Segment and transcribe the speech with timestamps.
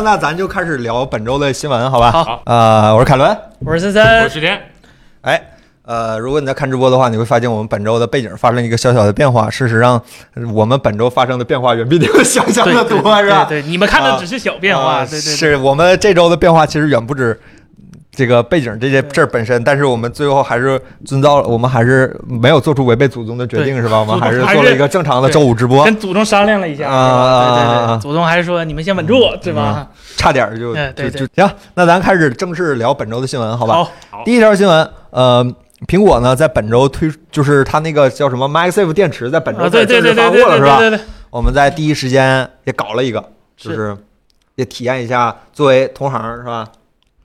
[0.00, 2.10] 行，那咱就开始聊本周的新闻，好吧？
[2.10, 3.36] 好，呃，我是凯伦。
[3.58, 4.58] 我是森我森，是天，
[5.20, 5.40] 哎，
[5.84, 9.50] 呃，如果你在看直播的话，你会发现我们本周的背景发生一个小小的变化。
[9.50, 10.02] 事实上，
[10.34, 13.44] 呃我们本周发生的变化远比你们想象的多，是吧？
[13.44, 17.38] 对对，你们看的只是小变化，对对，是我们这周的变化其实远不止
[18.20, 23.98] 这个背景这些事儿本身，但是我们最后还是遵照了，我们还是没有做出违背祖宗的决定，是吧？
[23.98, 29.88] 我们还是做了一个正常的周五直播，跟祖宗商量了一下，啊祖宗还是说你们先稳住，对吧？
[30.18, 31.50] 差点儿就就就行。
[31.72, 33.88] 那咱开始正式聊本周的新闻，好吧？
[34.26, 35.42] 第一条新闻，呃，
[35.86, 40.76] 苹果呢在本周推，就是它那个叫什么 MagSafe 电池，在本周啊，对对正式发布了，是吧？
[40.76, 43.24] 对对对，我们在第一时间也搞了一个，
[43.56, 43.96] 就是
[44.56, 46.66] 也体验一下，作为同行是吧？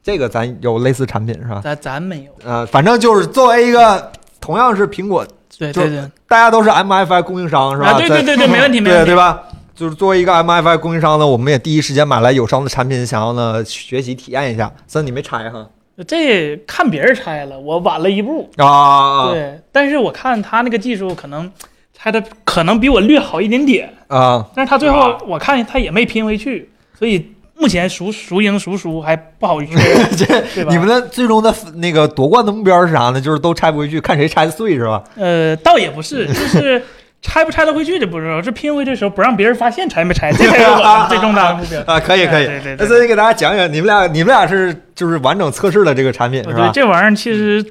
[0.05, 1.61] 这个咱有类似产品是吧？
[1.63, 5.25] 咱咱没有，呃，反正就是作为一个同样是苹果，
[5.57, 7.89] 对对对，大家都是 MFI 供应商是吧？
[7.89, 9.41] 啊，对对对对，没问题没问题对对，吧？
[9.73, 14.71] 就是作为一个 MFI 供应商呢，我们也第一时间买来友商的产品，想要呢学习体验一下。
[14.85, 15.67] 森，你没拆哈？
[16.07, 21.51] 这看别人拆了，我晚了一步，啊对，但是我看他那个技术可能
[21.93, 24.45] 拆的可能比我略好一点点，啊！
[24.53, 26.69] 但是他最后我看他也没拼回去，
[26.99, 27.25] 所以
[27.57, 30.09] 目前孰孰赢孰输还不好确认，
[30.53, 30.63] 这？
[30.65, 33.21] 你们的最终的那个夺冠的目标是啥呢？
[33.21, 35.03] 就是都拆不回去，看谁拆的碎是吧？
[35.15, 36.81] 呃，倒也不是，就是
[37.21, 41.81] 拆不拆得回去这不知道，是拼回去的时候不让别人发现拆没拆，这才是我们最重大的目标。
[41.87, 42.45] 啊，可以可以。
[42.45, 46.69] 对对对那所以给大家讲讲，你们俩你们俩是就是完整测试了这个产品是吧？
[46.73, 47.65] 这玩意儿其实，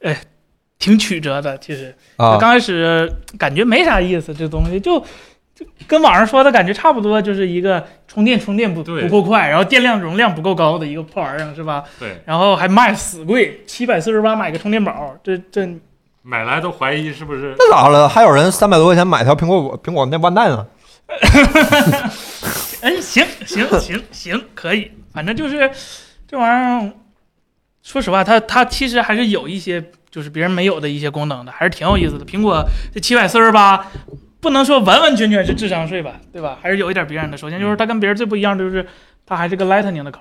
[0.00, 0.16] 哎，
[0.78, 1.56] 挺曲折的。
[1.58, 5.04] 其实啊刚开始感觉没啥意思，这东西就就
[5.86, 11.84] 跟网上说的感觉差不多，就是一个充电充电不对不够快，然后电量容量不够高的一个破玩意儿，是吧？
[11.98, 15.66] 对，然后还卖死贵，七百四十八买个充电宝，这这
[16.22, 18.08] 买来都怀疑是不是那咋了？
[18.08, 20.66] 还有人三百多块钱买条苹果苹果那万代呢？
[22.82, 25.70] 哎，行行行行，可以，反正就是
[26.26, 26.92] 这玩意儿，
[27.82, 32.24] 说实话，它它其实还是有一些就是别人没有的一些功能的，还是挺有意思的。
[32.24, 33.86] 苹果这七百四十八，
[34.46, 36.56] 不能说完完全全是智商税吧，对吧？
[36.62, 37.36] 还是有一点别人的。
[37.36, 38.86] 首先就是它跟别人最不一样的，就是
[39.26, 40.20] 它还是个 Lightning 的口，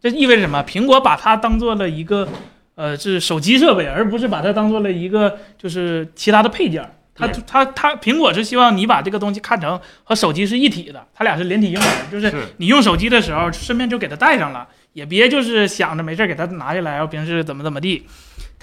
[0.00, 0.64] 这意味着什么？
[0.66, 2.26] 苹果把它当做了一个
[2.74, 6.82] 呃是手机设备，而不是把它当做了一个就是其他的配件。
[7.14, 18.06] 它它它，苹果是希望你把这个东西看成和手机是一体的，它俩是连体婴儿，就是是你用手机的时候顺便就给它带上了，也别就是想着没事儿给它拿下来，然后平时怎么怎么地。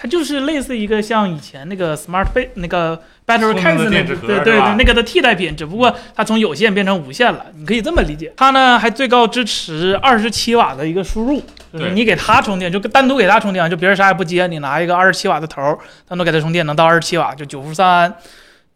[0.00, 2.96] 它就是类似一个像以前那个 Smart 那个
[3.26, 8.32] Battery Case 那对对对那个的替代品，只不过它从有线变成无线了，你可以这么理解。
[8.36, 18.14] 它呢还最高支持二十七瓦的一个输入，就是你给它充电，就单独给它充电，就别人啥也不接，你拿一个二十七瓦的头儿，单独给它充电能到二十七瓦，就九伏三安。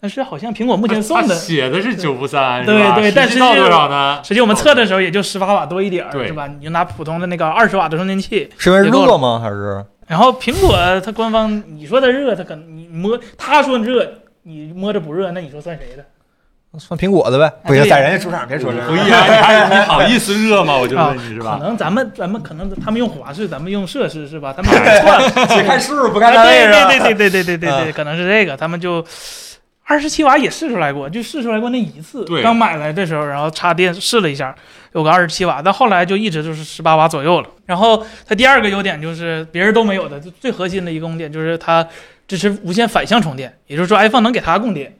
[0.03, 4.21] 但是好像苹果目前送的，写的是九伏三，对是吧对但实际实际到多少呢？
[4.25, 6.49] 实际我们测的时候也就十八瓦多一点儿，是吧？
[6.49, 9.39] 你就拿普通的那个二十瓦的充电器，是因为热吗？
[9.41, 16.05] 还是然后苹果它官方你说它热，它可能你摸他说热，你摸着不热，那你说算谁的？
[16.81, 17.53] 算苹果的呗？
[17.65, 18.89] 不行，在人家主场别说这个。
[18.89, 20.77] 不一样，你好意思热吗？
[20.79, 21.59] 我就啊问你是吧？
[21.61, 24.53] 可能咱们咱们可能他们用华氏，咱们用摄氏是吧？
[24.53, 26.89] 他们买错了，只看数不看啊单位是吧？
[26.89, 29.05] 对对对对对对对对可能是这个，他们就
[29.93, 32.25] 二十七瓦也试出来过，就试出来过那一次。
[32.25, 34.55] 对刚买来的时候，然后插电试了一下，
[34.95, 37.49] 有个二十七瓦，但后来就一直就是十八瓦左右了。
[37.67, 41.87] 然后它第二个优点就是别人都没有的，就最核心的一个功点就是它
[42.27, 44.97] 支持无线反向充电，也就是说 iPhone 能给它供电。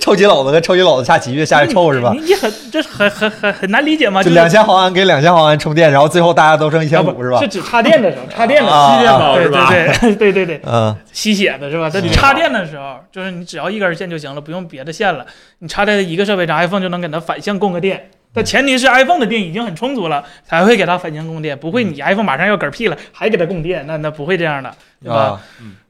[0.00, 2.12] 臭鸡篓子跟臭鸡篓子下棋，越下越臭是吧？
[2.14, 4.22] 你你很这很很很很难理解吗？
[4.22, 7.48] 就两千毫安给两千毫安充电，然后最后大家都剩一千五是吧是？
[7.48, 8.70] 指插电的时候，插电的。
[8.70, 9.68] 啊吸电宝对是吧？
[9.70, 11.88] 对对对对对， 嗯吸血的是吧？
[11.90, 15.24] 它嗯插电的时候，就是你只要一根线就行了，不用别的线了。
[15.58, 18.10] 你插在一个设备上，iPhone 就能给它反向供个电。
[18.34, 24.70] 但前提是 iPhone 的电已经很充足了，才会给它反向供电，不会你 iPhone 马上要嗝屁了还给它供电，那那不会这样的，
[25.02, 25.16] 对吧？
[25.16, 25.40] 啊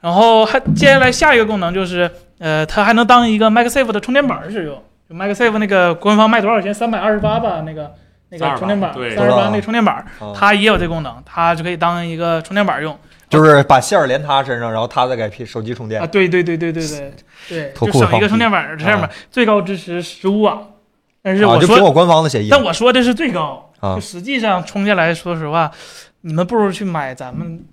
[0.00, 4.82] 然后还接下来下一个功能就是，呃，它还能当一个 MagSafe 的充电板使用。
[5.08, 6.74] 就 MagSafe 那个官方卖多少钱？
[6.74, 7.94] 三百二十八吧，那个
[8.30, 12.98] 那个充电板，对三十八那个充电板，啊它也有这功能，它就可以当一个充电板用
[13.28, 16.06] 就是把线儿连他身上，然后他再给手机充电啊。。
[16.06, 17.14] 对对对对对对
[17.48, 20.58] 对， 就省一个充电板，这上面啊最高支持十五瓦。
[21.22, 25.70] 但是啊，我说，就苹果官方的协议但我说的是最高，啊就实际上充下来，说实话，
[26.20, 27.64] 你们不如去买咱们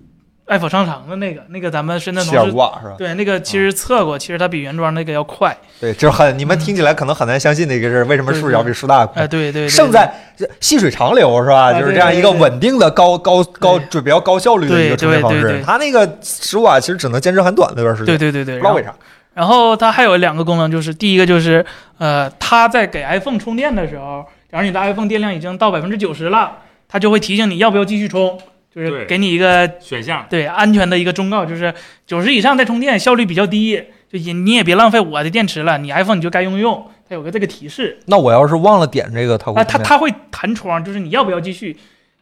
[0.46, 2.96] 爱否商城的那个，那个咱们深圳七同事瓦是吧？
[2.98, 5.56] 对那个其实测过，其实它比原装那个要快。
[5.80, 9.28] 对，这很你们听起来可能很难相信的一个事儿，为什么数小比数大哎，快？
[9.28, 10.14] 对对对，胜在
[10.60, 11.72] 细水长流是吧？
[11.72, 15.42] 啊就是这样一个稳定的高高高就比较高效率的一个对充电方式。
[15.42, 18.94] 对对对它那个十五瓦其实只能坚持很短的一段时间，对对对对，不知道为啥。
[19.34, 21.66] 然后它还有两个功能，就是第一个就是
[21.98, 26.58] 呃，它在给 iPhone 充电的时候，假如你的 iPhone 电量已经到百分之九十了，
[26.88, 28.38] 它就会提醒你要不要继续充，
[28.74, 31.74] 就是给你一个选项，对安全的一个忠告，就是
[32.08, 41.78] 九十以上再充电效率比较低，就也你也别浪费我的电池了，你 iPhone 你就该用用，它有个这个提示那我要是忘了点这个，它会啊，它它会弹窗，就是你要不要继续。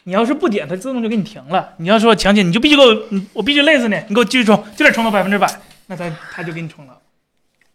[0.06, 1.76] 你要是不点，它自动就给你停了。
[1.78, 5.48] 你要说强姐，你就必须给我，我必须累死你，你给我继续充，就得充到百分之百，
[5.86, 6.98] 那它它就给你充了。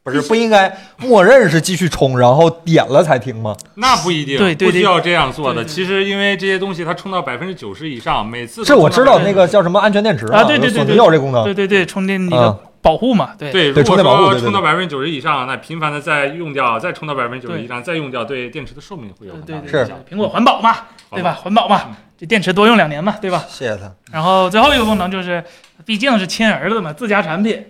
[0.06, 3.56] 不是不应该默认是继续充，然后点了才停吗？
[3.74, 5.62] 那不一定，对对对不需要这样做的。
[5.62, 11.42] 对对其实因为这些东西它充到百分之九十以上，每次都这我知道那个叫什么安全电池啊对对对索尼对有这功能。
[11.42, 19.98] 对对对，充电一啊个保护嘛，对对，对充如果说电保护对对对充到百分之九十以上，那频繁的再用掉，再充到百分之九十以上，再用掉，对电池的寿命会有很大对对是的影响。
[20.08, 20.76] 苹果环保嘛，
[21.10, 21.32] 对吧？
[21.42, 23.44] 环保嘛，这电池多用两年嘛，对吧？
[23.48, 23.92] 谢谢他。
[24.12, 25.42] 然后最后一个功能就是，
[25.84, 27.66] 毕竟是亲儿子嘛，自家产品，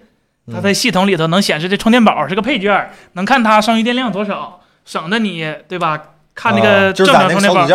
[0.53, 6.01] 它在系统里头能显示这充电宝是个配件能看它剩余电量多少省得你对吧？
[6.35, 7.67] 看那个正常充电宝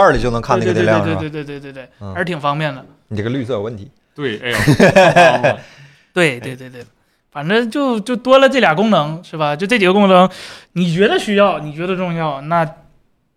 [0.74, 2.86] 对对对对对对对对对对还是挺方便的。
[3.08, 3.90] 你这个绿色有问题。
[4.14, 5.58] 对哎
[6.14, 6.84] 对对对对。
[7.32, 9.56] 反正就就多了这俩功能是吧？
[9.56, 10.30] 就这几个功能
[10.74, 12.64] 你觉得需要你觉得重要那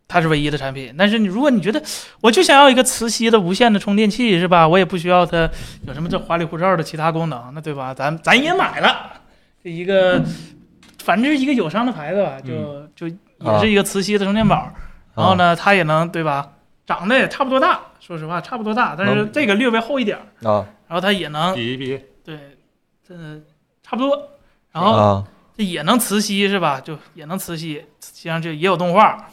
[0.06, 0.94] 它是唯一的产品。
[0.98, 1.82] 但是你如果你觉得
[2.20, 4.68] 我就想要一个磁吸的无线的充电器是吧？
[4.68, 5.48] 我也不需要它
[5.86, 7.94] 有什么这花里胡哨的其他功能那对吧？
[7.94, 9.12] 咱咱也买了。
[9.64, 10.22] 这一个，
[10.98, 14.70] 反正是一个友商的牌子吧，就就也是一个磁吸的充电宝。
[15.16, 16.52] 然后呢，它也能对吧？
[16.86, 20.46] 长得也差不多大，说实话差不多大，但是这个略微厚一点儿。
[20.46, 22.38] 啊然后它也能比一比，对，
[23.08, 23.14] 这
[23.82, 24.28] 差不多。
[24.70, 25.24] 然后啊
[25.56, 26.78] 这也能磁吸是吧？
[26.78, 29.30] 就也能磁吸，实际上就也有动画。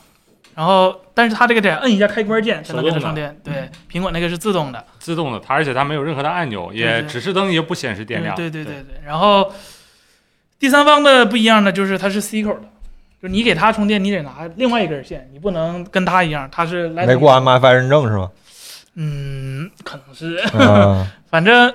[0.56, 3.38] 然后，但是它这个得摁一下开关键才能给它充电。
[3.44, 8.36] 对，苹果那个是自动的，自动的，它而且它没有任何的按钮，也指示灯也不显示电量。
[8.36, 9.02] 对对对对对。
[9.06, 9.52] 然后
[10.62, 12.62] 第三方的不一样呢就是它是 C 口的，
[13.20, 18.30] 就是你给它充电，你得拿另外一根线，你不能跟它一样，它是来没过 MFI 认证是吗？
[18.94, 21.74] 嗯，可能是，嗯 反正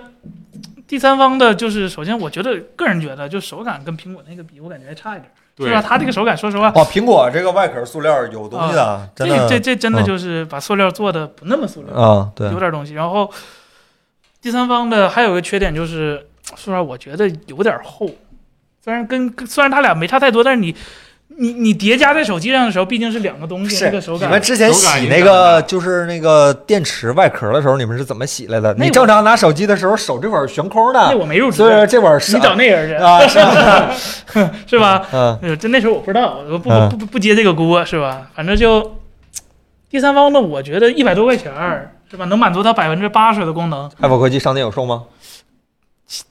[0.86, 5.82] 第三方的，就是首先我觉得个人觉得，就手感跟苹果那个比，我感觉还差一点，对是吧？
[5.82, 12.94] 它这个手感，说实话，哇，苹果这个外壳塑料有东西的，真的这这这真的嗯就是把塑料做的不那么塑料，啊，对有点东西。
[12.94, 13.28] 然后
[14.40, 18.08] 第三方的还有一个缺点就是，说实话，我觉得有点厚。
[18.86, 20.72] 虽然跟虽然它俩没差太多，但是你
[21.38, 24.40] 你你叠加在手机上的时候，毕竟是两个东西，是那个手感你们。
[24.40, 28.72] 之前洗那个就是那个电池外壳的时候，你们是怎么洗来的？
[28.78, 35.04] 你正常拿手机的时候，手这块儿悬空的，那我没入职所，以这会儿是你找那人去，啊， 是吧是吧？
[35.42, 38.28] 嗯就，那时候我不知道，我不嗯不不不接这个锅是吧？
[38.36, 38.98] 反正就
[39.90, 43.90] 第三方的，我觉得一百多块钱儿是吧，能满足它百分之八十的功能。
[44.00, 45.02] 爱否科技商店有售吗？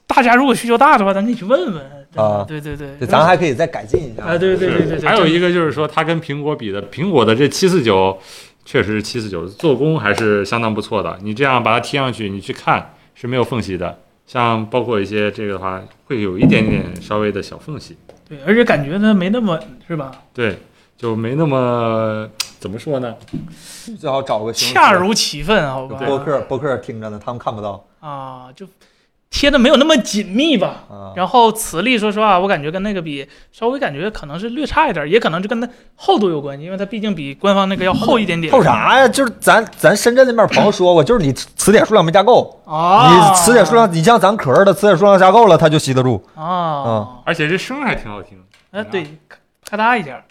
[0.06, 1.95] 大家如果需求大的话，咱可以去问问。
[2.16, 4.24] 啊对对对，对，咱还可以再改进一下。
[4.24, 8.18] 啊，对对对对对，还有一个个就是说，它跟苹果比的，苹果的这七四九
[8.64, 11.18] 确实是七四九，做工还是相当不错的。
[11.22, 13.98] 你这样把它贴上去，你去看是没有缝隙的。
[14.26, 17.96] 像包括一些这个的话，会有一点点稍微的小缝隙，
[18.28, 20.10] 对，而且感觉呢没那么是吧？
[20.34, 20.58] 对，
[20.96, 22.28] 就没那么
[22.58, 23.14] 怎么说呢？
[24.00, 25.96] 最好找个恰如其分，好吧？
[26.04, 28.66] 博客博客听着呢，他们看不到啊，就
[29.30, 30.84] 贴的没有那么紧密吧。
[30.88, 31.12] 啊。
[31.16, 38.52] 然后磁力，说实话，我感觉跟那个比，稍微感觉可能是略差一点，也可能就跟它厚度有关系，因为它毕竟比官方那个要厚一点点。
[38.52, 39.08] 厚啥呀？
[39.08, 43.10] 就是咱咱深圳那边朋友说过，就是你磁铁数量没加够，啊？
[43.10, 46.22] 你磁铁数量，你像咱壳的磁铁数量加够了，它就吸得住。
[46.34, 47.20] 啊？
[47.24, 48.38] 而且这声还挺好听，
[48.72, 49.04] 哎，对，
[49.64, 50.22] 咔咔嗒一下，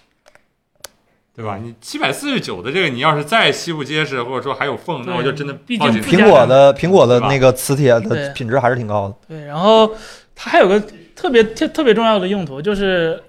[1.36, 1.60] 对吧？
[1.62, 9.16] 你七百四十九的这个，你要是再吸不结实，或者说还有缝，那对我就真的毕竟苹果的苹果的那个磁铁的品质还是挺高的。
[9.28, 9.92] 对，然后
[10.34, 10.82] 它还有个
[11.16, 13.22] 特别特特别重要的用途，就是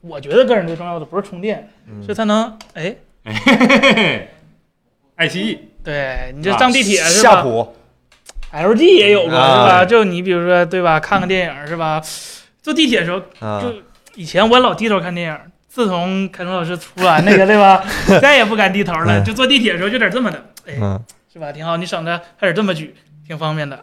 [0.00, 4.28] 我觉得个人最重要的不是充电，嗯是它能哎，嘿嘿嘿
[5.16, 7.74] 爱奇艺对你这啊上地铁是吧夏普
[8.52, 9.84] ？LG 也有过是啊吧？
[9.84, 12.02] 就你比如说对吧，看个电影是吧？
[12.62, 13.74] 坐地铁的时候，啊就
[14.14, 15.38] 以前我老低头看电影，
[15.72, 17.84] 自从凯成老师出来那个对吧，
[18.20, 21.00] 再也不敢低头了，嗯就坐地铁的时候就得这么的，哎，嗯，
[21.32, 21.52] 是吧？
[21.52, 22.92] 挺好，你省着还得这么举，
[23.24, 23.78] 挺方便的。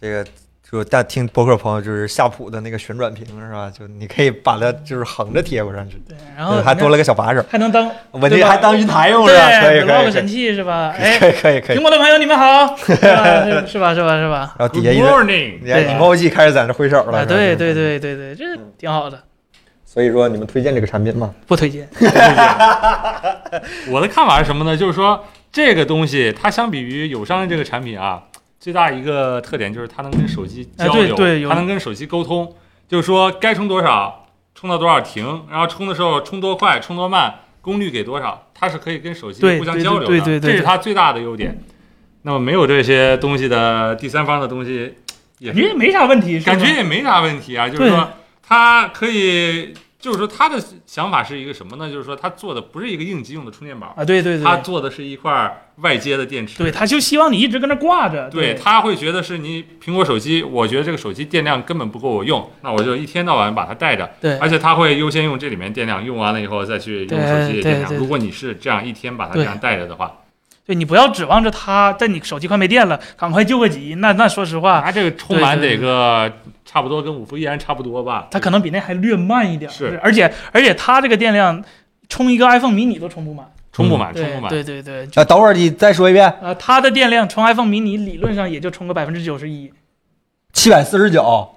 [0.00, 0.26] 这个
[0.68, 3.70] 就大听播客朋友就是夏普的那个旋转屏是吧？
[3.70, 9.50] 就你可以把它就是横着贴过上去，对，然后还多了个小把手，还能当我这还当云台用是吧？
[9.60, 10.92] 可以可以可以器是吧？
[10.98, 11.82] 哎，可以可以可以苹。
[11.82, 13.44] 果的朋友你们好， 是吧？
[13.44, 13.94] 是是吧？
[13.94, 14.54] 是吧？
[14.58, 17.24] 然后底下一人，morning，你看对 emoji 开始在那挥手了。
[17.24, 17.72] 对对。
[17.72, 18.44] 对对对，这
[18.78, 19.22] 挺好的，
[19.92, 21.34] 所以说你们推荐这个产品吗？
[21.48, 21.88] 不推荐。
[23.90, 24.76] 我的看法是什么呢？
[24.76, 28.22] 就是说这个东西它相比于友商的这个产品啊，
[28.60, 32.54] 最大一个特点就是它能跟手机哎交流，对对它能跟手机沟通，
[32.86, 41.60] 就是说该充多少充到多少停，然后充的时候充多快充多慢，功率给多少，它是可以跟手机互相交流的，对对对对这是它最大的优点。
[42.22, 44.94] 那么没有这些东西的第三方的东西，
[45.38, 47.68] 也是感觉也没啥问题，感觉也没啥问题啊。
[47.68, 48.08] 就是说，
[48.50, 51.88] 它可以，就是说他的想法是一个什么呢？
[51.88, 56.58] 就是说他做的不是一个应急用的充电宝，啊，对对对，他做的是一块外接的电池。
[56.58, 64.36] 对，他就希望你一直跟那挂着，对，他会觉得是你苹果手机，我觉得这个手机电量根本不够我用，那我就一天到晚把它带着，对。
[64.38, 67.94] 而且他会优先用这里面电量，用完了以后再去用手机的电量。
[67.94, 70.10] 如果你是这样一天把它这样带着的话，
[70.70, 73.96] 对你不要指望着它在你手机快没电了，赶快救个急。
[73.96, 76.32] 那那说实话，它这个充满得个
[76.64, 78.28] 差不多跟五伏依然差不多吧？
[78.30, 79.68] 它可能比那还略慢一点。
[79.68, 81.60] 是，而且而且它这个电量，
[82.08, 83.52] 充一个 iPhone mini 都充不满。
[83.72, 84.48] 充不满，充不满。
[84.48, 89.72] 对对对，啊，等会儿你再说一遍，呃，它的电量充 iPhone mini 理论上也就充个百分之九十一
[90.52, 91.50] 七百四十九，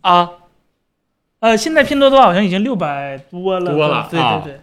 [0.00, 0.30] 啊。
[1.40, 4.60] 呃，现在拼多多好像已经六百多了，多了对啊对对，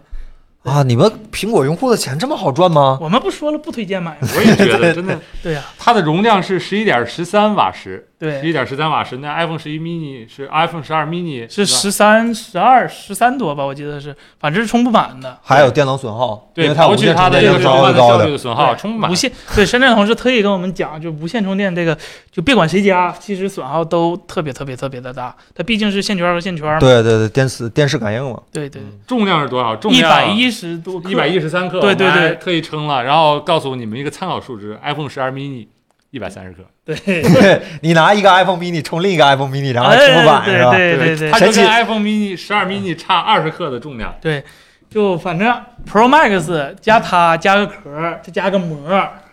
[0.64, 2.98] 啊，你们苹果用户的钱这么好赚吗？
[3.00, 4.28] 我们不说了，不推荐买吗？
[4.34, 9.18] 我也觉得 真的，对呀、它的容量是十一点十三瓦时，十对，一点十三瓦时。
[9.18, 15.38] 那 iPhone 十一 mini 是 iPhone 十二 mini 是十三、十二、十三多吧，我记得是，反正是充不满的。
[15.42, 18.18] 还有电能损耗，对，刨去它的这个高的高的。
[18.18, 19.14] 效率的损耗，充不满无。
[19.14, 21.96] 线对深圳同事特意跟我们讲，就无线充电这个，
[22.32, 25.34] 就别管谁家，其实损耗都特别特别特别的大。
[25.54, 26.78] 它毕竟是线圈和线圈嘛。
[26.80, 29.76] 对对对，电磁电视感应嘛，对对，重量是多少？
[29.76, 35.66] 重一百一十多克，一百一十三克，对对对特意称了，然后告诉你们一个参考数值，iPhone 十二 mini
[36.14, 40.70] 一百三十克，对， 你拿一个 iPhone mini 充另一个 iPhone mini，然后还哎充不满是吧？
[40.70, 44.44] 对对对它就跟 iPhone mini 十二 mini 差二十克的重量，对，
[44.88, 45.48] 就反正
[45.84, 48.88] Pro Max 加它加个壳，再加个膜，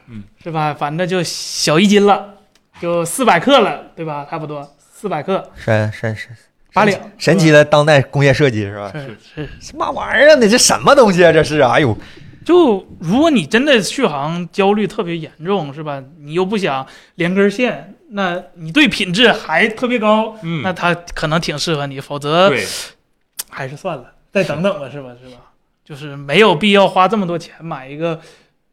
[0.09, 0.73] 嗯，是吧？
[0.73, 2.33] 反正就小一斤了，
[2.81, 4.25] 就四百克了，对吧？
[4.27, 6.29] 差不多四百克，神神神
[6.73, 8.91] 八两，神奇的当代工业设计是吧？
[8.91, 9.49] 是是。
[9.59, 10.35] 什么玩意儿啊？
[10.41, 11.31] 你这什么东西啊？
[11.31, 11.59] 这是？
[11.61, 11.95] 哎呦，
[12.43, 16.03] 就如果你真的续航焦虑特别严重，是吧？
[16.19, 22.51] 你又不想连根线，那你对品质还特别高，嗯，那它可能挺适合你，否则，
[23.49, 25.15] 还是算了，再等等吧，是吧？
[25.21, 25.37] 是吧？
[25.83, 28.19] 就是没有必要花这么多钱买一个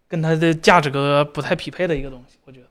[0.07, 0.91] 跟它的价值
[1.33, 2.67] 不太匹配的一个东西，我觉得。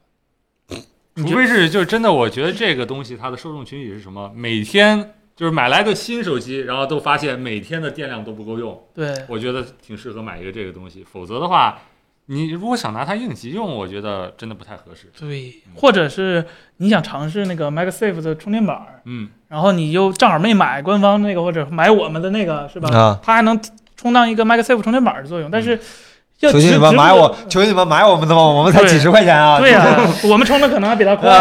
[1.24, 4.32] 除非是就是真的，我觉得这个东西它的受众群体是什么？
[4.36, 11.06] 每天就是买来个新手机，然后都发现每天的电量都不够用，对我觉得挺适合买一个这个东西。
[11.10, 11.78] 否则的话，
[12.26, 15.12] 你如果想拿它应急用，我觉得真的不太合适。
[15.18, 16.44] 对，或者是
[16.78, 22.90] 你想尝试那个 MagSafe 的充电板，嗯，然后你又正好没买官方那个或者买我们的那个，是吧？
[22.90, 23.62] 啊它还能
[23.96, 25.80] 充当一个 MagSafe 充电板的作用，但是要
[26.40, 29.60] 求求你们买我，求求你们买我们的吧，我们才几十块钱啊！
[29.60, 29.84] 对呀、
[30.30, 31.32] 我们充的可能还比他快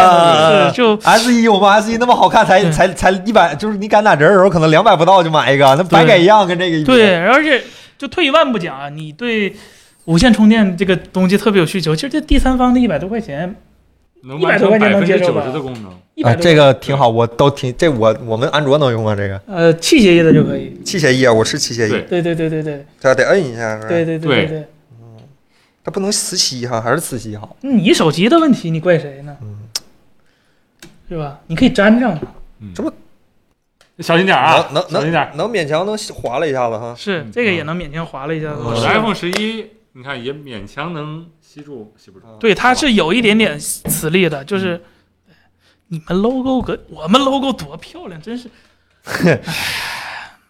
[0.71, 6.85] 是就 S 一我们 S 一那么好看，才才才一百，就是你敢打折的时候可能两百不到就买一个，那白给一样，跟这个一比。
[6.85, 7.61] 对，而且
[7.97, 9.55] 就退一万步讲啊，你对
[10.05, 13.55] 无线充电这个东西特别有需求，其实这第三方的一百多块钱
[14.23, 15.91] ，100能完成多块钱百分之九能接受吧十的功能。
[15.91, 19.15] 啊，一百、这个挺好，我都挺这我我们安卓能用吗？
[19.15, 20.75] 这个呃器械翼的就可以。
[20.83, 23.87] 器械翼啊，我是器械翼，对对对对对对这得摁一下，是吧？
[23.89, 24.63] 对对对对对，
[25.87, 27.55] 它不能磁吸哈，还是磁吸好？
[27.61, 29.37] 你手机的问题，你怪谁呢？
[29.41, 29.69] 嗯
[31.07, 31.39] 是吧？
[31.47, 32.19] 你可以粘上
[32.75, 32.91] 这不。
[33.99, 35.29] 小心点儿啊，能能小心点儿。
[35.29, 36.87] 能能勉强能划了一下子哈。
[36.91, 38.59] 嗯是这个也能勉强划了一下子。
[38.61, 42.27] 我的 iPhone 十一，你看也勉强能吸住，吸不住。
[42.37, 44.83] 对，它是有一点点磁力的，就是
[45.87, 48.49] 你们 logo 跟我们 logo 多漂亮，真是，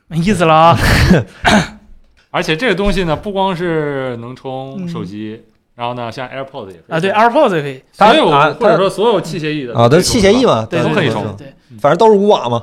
[0.10, 0.76] 没意思了啊！
[2.38, 12.62] 而且这个东西呢，不光是能充嗯手机，然后呢，像 AirPods 也可以啊，对，AirPods 也可以，所有它或者说所有器械翼的啊，都是器械翼嘛，对，都可以充对对，反正都是五瓦嘛。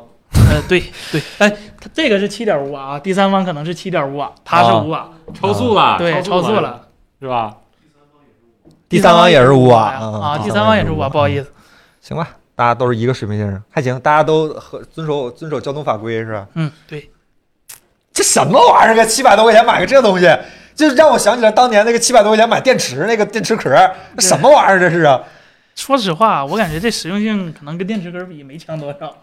[0.48, 1.50] 呃，对对，哎，
[1.80, 6.82] 它这个是七点五瓦啊，第三方可能是七点五瓦，它是啊五瓦，超速了，对，超速了，
[7.20, 7.52] 是吧？
[8.88, 11.50] 第三方也是五瓦啊啊，第三方也是五瓦，不好意思，
[12.00, 16.46] 行吧，大家都是一个水平线上，还行，大家都和遵守遵守交通法规是吧？
[16.54, 17.10] 嗯，对，
[18.14, 18.94] 这什么玩意儿？
[18.94, 20.26] 个七百多块钱买个这东西，
[20.74, 23.70] 就让我想起来当年那个七百多块钱买电池那个电池壳，
[24.16, 25.20] 这什么玩意儿这是啊？
[25.74, 29.16] 说实话，我感觉这实用性可能跟电池壳比没强多少，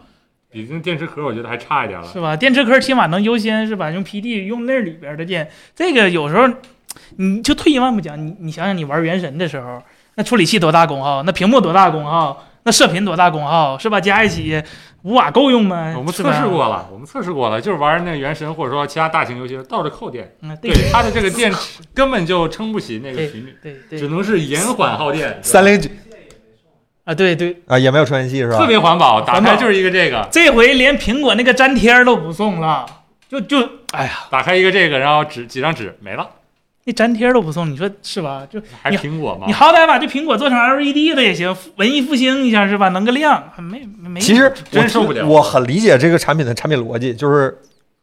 [0.50, 2.06] 比那电池壳我觉得还差一点了。
[2.12, 2.36] 是吧？
[2.36, 3.90] 电池壳起码能优先是吧？
[3.90, 6.46] 用 PD 用那里边的电，这个有时候
[7.16, 9.82] 你就退一万步讲，你你想想你玩原神的时候，
[10.16, 14.00] 那处理器多大功耗，那屏幕多大功耗，那射频多大功耗，是吧？
[14.00, 14.62] 加一起
[15.02, 15.94] 五瓦够用吗？
[15.96, 25.90] 我们测试过了，我们测试过了，就是玩那个原神或者说其他大型游戏倒着扣电，嗯，对对它的这个 电池根本就撑不起那个频率，对对只能是延缓耗电，三零九
[27.04, 28.58] 啊，对对，啊也没有充电器是吧？
[28.58, 30.28] 特别环保，打开就是一个这个。
[30.30, 32.86] 这回连苹果那个粘贴都不送了，
[33.28, 33.58] 就就
[33.90, 36.24] 哎呀，打开一个这个，然后纸几张纸没了，
[36.84, 38.46] 那粘贴都不送，你说是吧？
[38.50, 39.52] 就还是苹果吗你？
[39.52, 42.88] 好歹把这苹果做成 LED 的也行，文艺复兴一下是吧？
[42.88, 44.20] 能个亮，没没没。
[44.20, 47.56] 其实我真受不了我很理解这个产品的产品逻辑，就是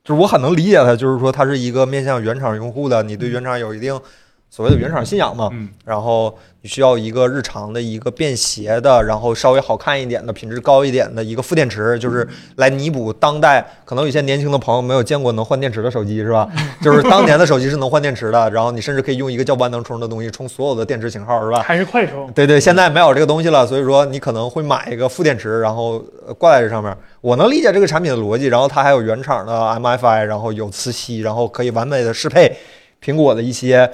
[0.03, 3.99] 就是我很能理解它，就是说它是一个面向原厂用户的，你对原厂有一定
[4.49, 16.49] 所谓的原厂信仰嘛，嗯，然后你需要一个日常的一个便携的，然后稍微好看一点的、品质高一点的一个副电池，就是来弥补当代可能有些年轻的朋友没有见过能换电池的手机，是吧？
[16.81, 21.61] 就是当年的手机是能换电池的，然后你甚至可以用一个叫万能充的东西充所有的电池型号，是吧？
[21.61, 26.95] 还是快充，对对，现在没有这个东西了，所以说你可能会买一个副电池，然后呃挂在这上面。
[27.21, 32.57] 我能理解这个产品的逻辑，然后它还有原厂的 MFI，然后有磁吸，然后可以完美的适配
[33.03, 33.89] 苹果的一些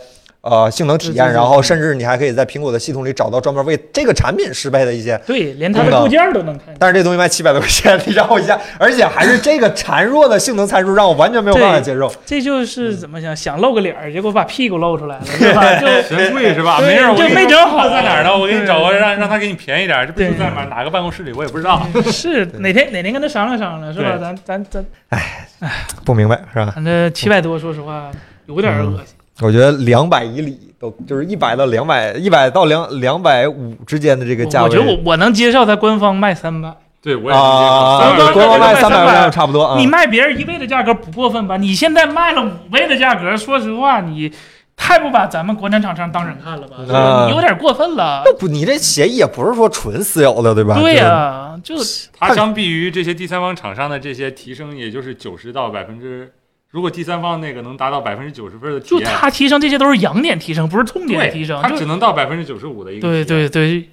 [0.45, 5.19] 呃性能体验，然后甚至你还可以在苹果的系统里找到专门为这个产品适配的一些。
[5.25, 6.67] 对，连它的部件都能看。
[6.77, 12.11] 但是这东西卖七百多块钱，你让我 一下，而且还是这个孱弱的性能参数，让我完全没有办法接受。
[12.25, 15.79] 这就是怎么想想露个脸儿，结果把屁股露出来了， 对吧？
[15.81, 16.79] 就嫌贵是吧？
[16.79, 18.37] 没事，我就跟你说没整好在哪儿呢？
[18.37, 21.81] 我给你找个让让他给你便宜点，这不对是在哪哪个办公室里，我也不知道。
[22.11, 24.17] 是哪天哪天跟他商量商量，是吧？
[24.21, 25.47] 咱咱咱哎，
[26.05, 26.71] 不明白是吧？
[26.75, 28.11] 反正七百多，说实话
[28.45, 29.14] 有点恶心。
[29.41, 34.69] 我觉得两百以里都就是一百到两百，一百到两两百五之间的这个价位。
[34.69, 39.77] 我觉得我我能接受他官方卖三百，对，我也啊，理解对官方卖三百块钱差不多啊。
[39.77, 41.57] 你卖别人一倍的价格不过分吧？
[41.57, 44.31] 你现在卖了五倍的价格，说实话，你
[44.77, 47.29] 太不把咱们国产厂商当人看了吧？
[47.29, 48.23] 有点过分了。
[48.25, 50.79] 那不，你这协议也不是说纯私有的，对吧？
[50.79, 51.75] 对呀、就
[52.17, 56.31] 它相比于这些第三方厂商的这些提升，也就是九十到百分之，
[56.75, 61.55] 如果第三方那个能达到百分之九十分的体就验，它提升这些都是痒点提升，不是痛点提升。
[61.63, 63.89] 就它只能到百分之九十五的一个对对对，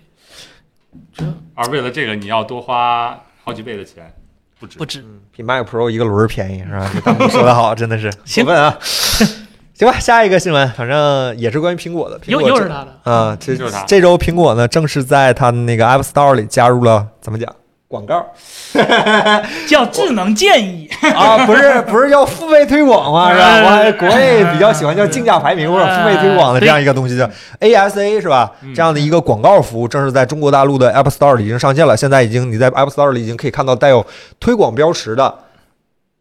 [1.55, 4.13] 而为了这个你要多花好几倍的钱，
[4.59, 4.85] 不止不。
[4.85, 4.99] 止。
[4.99, 6.91] 嗯比 Mac Pro 一个轮儿便宜是吧？
[7.05, 8.77] 弹幕说的好， 真的是行啊！
[9.73, 12.19] 行吧，下一个新闻，反正也是关于苹果的。
[12.19, 17.55] 苹又又是他的，啊，这就是它这周苹果呢正式在它的那个 App Store 里加入了怎么讲
[17.93, 18.25] 广告
[19.69, 20.89] 叫智能建议。
[21.15, 21.45] 啊？
[21.47, 23.31] 不是不是叫付费推广吗？
[23.35, 23.45] 是吧？
[23.45, 27.29] 呃我还国内比较喜欢叫竞价排名或者付费推广的这样一个东西，叫
[27.61, 28.51] ASA 是吧？
[28.63, 31.95] 嗯这样的一个广告服务正是在中国大陆的 App Store 里已经上线了。
[31.97, 34.05] 现在已经你在 App Store 里已经可以看到带有
[34.41, 35.35] 推广标识的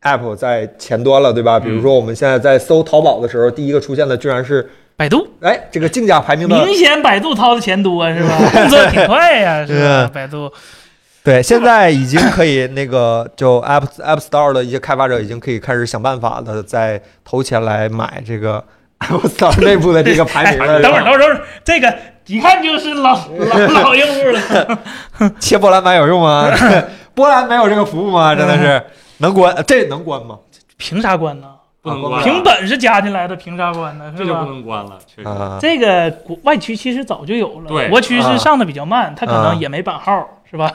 [0.02, 1.60] App 在前端了，对吧？
[1.60, 8.38] 比如说我们现在在搜淘宝的时候，第一个出现的居然是百度哎这个竞价排名的明显百度掏的钱多是吧？
[8.54, 10.02] 动作挺快呀，是吧？
[10.02, 10.52] 是百度
[11.24, 18.64] 对，现在已经可以那个 就 App App Store 的一些开发者已经可以开始想办法的在投钱来买这个
[19.00, 20.82] App Store 内部的这个排名了。
[20.84, 25.32] 等会儿，等会儿，等会儿，这个一看就是老老 老用户了。
[25.40, 26.52] 切波兰版有用吗？
[27.14, 28.34] 波兰没有这个服务吗？
[28.34, 28.82] 真的是
[29.18, 29.56] 能关？
[29.68, 30.40] 这能关吗？
[30.78, 31.48] 凭啥关呢？
[31.84, 34.14] 啊不能关，凭本事加进来的，凭啥关呢？
[34.18, 34.46] 这就不？
[34.46, 35.28] 能关了，确实。
[35.28, 40.72] 啊，这个国外区其实早就有了，对国区啊是上的比较慢，它可啊能也没版号，是吧？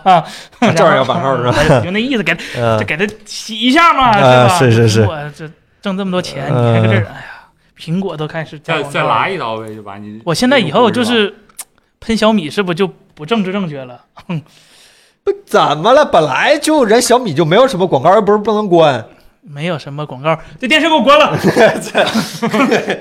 [0.61, 1.81] 这玩意儿有版号是吧吧？
[1.85, 4.49] 就那意思，给 嗯就给他洗一下嘛，是吧？
[4.59, 5.49] 是是是我这
[5.81, 9.03] 挣这么多钱，嗯你还搁这儿，哎呀，苹果都开始加再再。
[9.05, 10.21] 拉一刀呗，就把你。
[10.25, 11.33] 我现在以后就是
[12.01, 14.01] 喷小米，是不是就不政治正确了？
[15.23, 16.05] 不怎么了？
[16.05, 19.05] 本来就人小米就没有什么广告，又不是不能关。
[19.49, 21.39] 没有什么广告，这电视给我关了。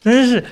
[0.00, 0.44] 真是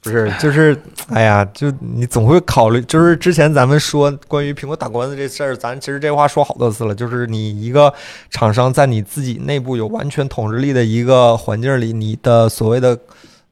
[0.00, 0.76] 不是，就是，
[1.10, 7.92] 哎呀，就你总会考虑，就是之前咱们说关于苹果打官司这事儿，咱其实这话说好多次了，就是你一个
[8.28, 12.98] 厂商在你自己内部有完全统治力的一个环境里，你的所谓的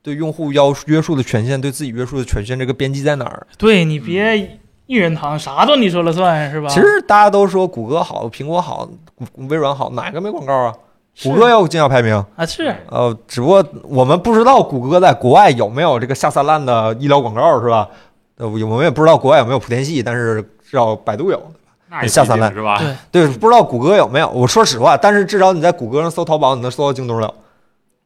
[0.02, 3.46] 对用户要约束的权限，对自己约束的权限，这个边际在哪儿？
[3.56, 6.68] 对你别一人堂，啥都你说了算是吧？
[6.68, 8.90] 其实大家都说谷歌好，苹果好，
[9.48, 10.74] 微软好，哪个没广告啊？
[11.22, 17.88] 谷歌也有竞价排名，啊是呃，只不过我们不知道谷歌在国外有没有这个下三滥的医疗广告，是吧？
[18.36, 21.42] 呃，我们也不知道国外有没有莆田系，但是至少百度有。
[21.90, 22.78] 那下三滥是吧？
[23.10, 24.30] 对对，不知道谷歌有没有。
[24.30, 27.34] 我说实话，但是至少你在谷歌上搜淘宝，你能搜到京东了。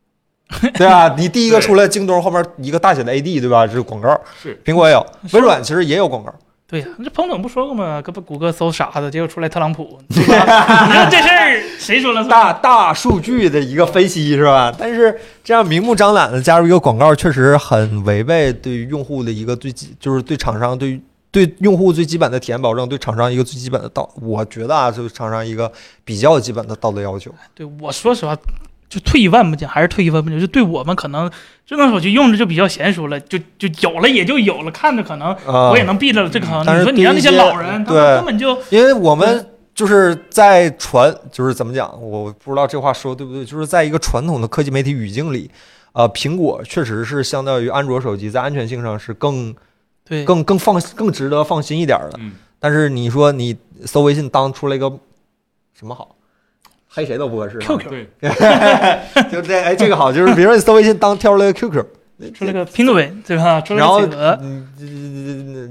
[0.74, 3.66] 对啊，你第一个出来京东后面一个大写的 AD，对吧？
[3.66, 4.18] 这是广告。
[4.42, 6.35] 是苹果也有，微软其实也有广告。
[6.66, 8.00] 对呀，这彭总不说过吗？
[8.00, 9.98] 搁不谷歌搜傻子，结果出来特朗普？
[10.09, 10.24] 你说
[11.11, 12.31] 这事儿谁说了算？
[12.31, 14.74] 大大数据的一个分析是吧？
[14.77, 21.00] 但是这样明目张胆的加入一个广告，确实很违背对于用户的一个最基，就是对厂商对于
[21.31, 25.70] 对用户最基本的体验保证，对厂商一个最基本的道，我觉得啊，就是厂商一个
[26.03, 27.31] 比较基本的道德要求。
[27.55, 28.35] 对我说实话，
[28.88, 31.31] 就退一万步讲，还是退一万步讲，就对我们可能
[31.66, 36.64] 智能手机用着就比较娴熟了，就就有了也就有了，看着可能啊、我也能避着了这可能。
[36.64, 45.51] 但是你说你让那些老人，他们根本就因为我们就是在传，就是怎么讲，我不知道这话说对不对，就是在一个传统的科技媒体语境里，
[45.92, 49.53] 呃，苹果确实是相较于安卓手机在安全性上是更
[50.07, 52.18] 对，更更放更值得放心一点儿的。
[52.20, 54.92] 嗯，但是你说你搜微信当出来一个
[55.77, 56.14] 什么好，
[56.94, 57.59] 黑谁都不合适。
[57.59, 58.09] QQ 对，
[59.30, 61.85] 就这哎，这个好，就是比如说你搜微信当跳出来个 QQ，
[62.33, 63.61] 出来个 Penguin 对吧？
[63.61, 64.00] 出了然后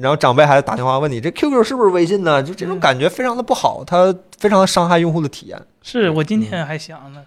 [0.02, 2.44] 然后长辈还打电话问你这 QQ 是不是微信呢？
[2.44, 5.58] 就这种嗯感觉非常的不好，它非常的伤害用户的体验。
[5.82, 7.22] 是我今天还想呢，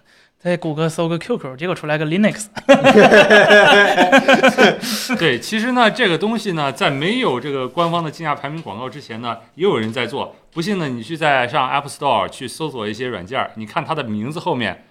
[0.47, 2.45] 在谷歌搜个 QQ，结果出来个 Linux，
[5.19, 10.33] 对，其实呢，这个东西呢，在没有这个官方的竞价排名广告之前呢，也有人在做。
[10.53, 14.85] 不信呢，你去在上 App Store 去搜索一些软件儿，你看它的名字后面，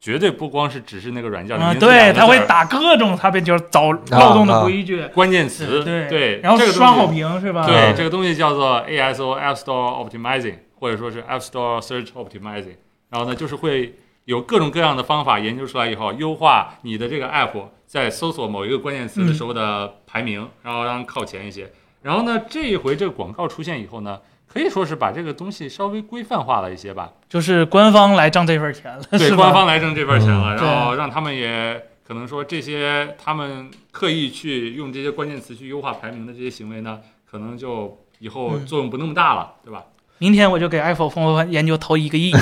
[0.00, 7.66] 绝对不光是只是那个软件的啊，名字，对，两个字儿他会打各种他边就是找漏洞的规矩，关键词，对对，然后刷好评是吧？
[7.66, 12.76] 对，嗯这个东西叫做 ASO App Store Optimizing，或者说是 App Store Search Optimizing。
[13.10, 21.70] 然后呢，就是会有各种各样的方法研究出来以后，优化你的这个 App 在搜索某一个关键词的时候的排名，然后让靠前一些。
[22.02, 27.12] 然后呢，这一回这个广告出现以后呢，可以说是把这个东西稍微规范化了一些吧。
[27.28, 39.84] 就是官方来挣这份钱了，对，官方来挣这份钱了，嗯然后让他们也可能说这些他们刻意去用这些关键词去优化排名的这些行为呢，可能就以后嗯作用不那么大了，对吧？
[40.18, 42.32] 明天我就给 iPhone 蜂窝研究投一个亿，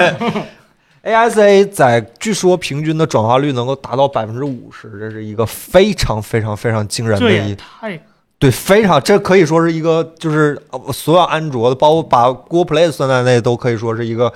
[1.04, 8.00] ASA 在据说平均的转化率能够达到百分之五十，这是一个非常非常非常惊人的一也太
[8.40, 14.32] 对，非常这可以说是一个就是呃所有安卓的，包括把 Google Play 算在内，都可以说是一个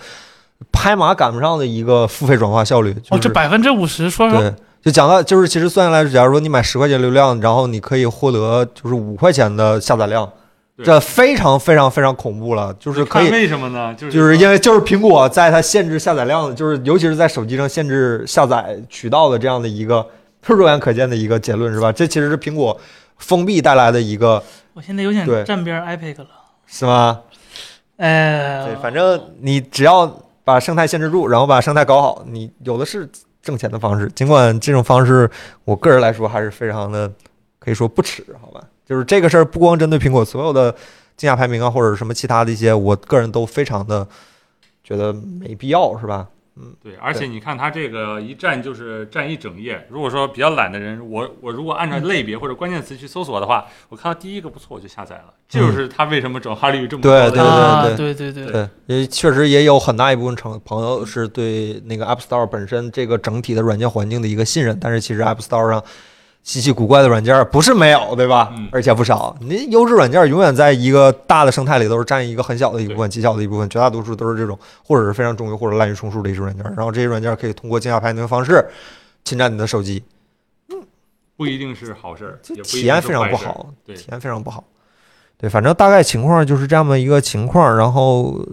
[0.73, 2.93] 拍马赶不上的一个付费转化效率。
[2.95, 10.33] 就是、哦，这百分之五十，说实话，对，就讲到就是其实算下来，假如说你买十块钱流量，然后你可以获得就是五块钱的下载量，对
[10.79, 13.95] 这非常非常非常恐怖了，就是可以为什么呢？
[13.95, 20.05] 就是就是因为就是苹果在它限制下载量，就是尤其是在手机上限制下载渠道的这样的一个
[20.47, 21.93] 肉眼可见的一个结论，是吧？
[21.93, 22.79] 这其实是苹果
[23.19, 26.29] 封闭带来的一个，我现在有点对站边 iPad 了，
[26.67, 27.21] 是吗？
[27.99, 30.11] 哎，对，反正你只要
[30.43, 33.09] 把生态限制住，然后把生态搞好，你有的是
[33.43, 34.11] 挣钱的方式。
[34.15, 35.31] 尽管这种方式，
[35.65, 37.09] 我个人来说还是非常的
[37.61, 38.61] 可以说不耻，好吧？
[38.87, 40.73] 就是这个事儿不光针对苹果，所有的
[41.17, 44.07] 竞价排名啊，或者什么其他的一些，我个人都非常的
[44.83, 46.29] 觉得没必要，是吧？
[46.55, 49.87] 嗯对，而且你看它这个一站就是站一整页。
[49.89, 55.33] 如果说比较懒的人，我我如果按照类别或者关键词去搜索的话，我看到第一个不错，我就下载了。
[55.49, 65.83] 这就是它为什么转化率这么高的对啊，对对对对，对，也确实也有很大一部分成朋友是对那个 App Store 本身这个整体的软件环境的一个信任，但是其实 App Store 上
[66.43, 68.53] 稀奇古怪的软件不是没有，对吧？
[68.57, 69.37] 嗯而且不少。
[69.41, 76.65] 你优质软件永远在一个大的生态里都是占一个很小的一部分、极小的一部分，绝大多数都是这种或者是非常中游或者滥竽充数的一种软件。
[76.77, 78.65] 然后这些软件可以通过竞价排名的方式
[79.25, 80.03] 侵占你的手机，
[80.71, 80.83] 嗯
[81.37, 83.29] 不一定是好事儿，这也不一定体验非常。
[83.31, 84.65] 不好，对体验非常不好。
[85.39, 87.77] 对，反正大概情况就是这么一个情况。
[87.77, 88.45] 然后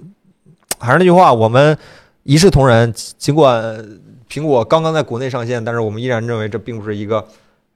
[0.79, 1.77] 还是那句话，我们
[2.23, 2.91] 一视同仁。
[2.93, 3.83] 尽管
[4.29, 7.27] 苹果刚刚在国内上线，但是我们依然认为这并不是一个，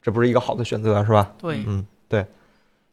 [0.03, 1.29] 这不是一个好的选择，是吧？
[1.41, 2.25] 对，嗯，对，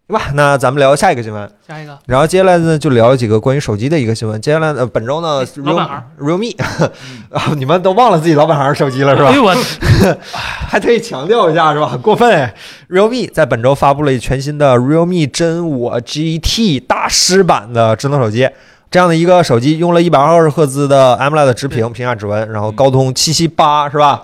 [0.07, 0.31] 对吧？
[0.35, 4.41] 那咱们聊下一个新闻，下一个然后接下来呢就聊几个关于手机的一个新闻。
[4.41, 6.57] 接下来呢，本周呢老板行，realme
[7.31, 9.35] 啊，你们都忘了自己老板行手机了是吧哎？
[9.35, 9.55] 呦我
[10.71, 11.89] 还特意强调一下是吧？
[11.89, 12.55] 很过分哎
[12.89, 18.49] ！realme 在本周发布了全新的 realme 真我 GT 大师版的智能手机，
[18.91, 24.23] 这样的一个手机用了一百二十赫兹的 AMOLED 直屏屏下指纹，然后高通七七八是吧？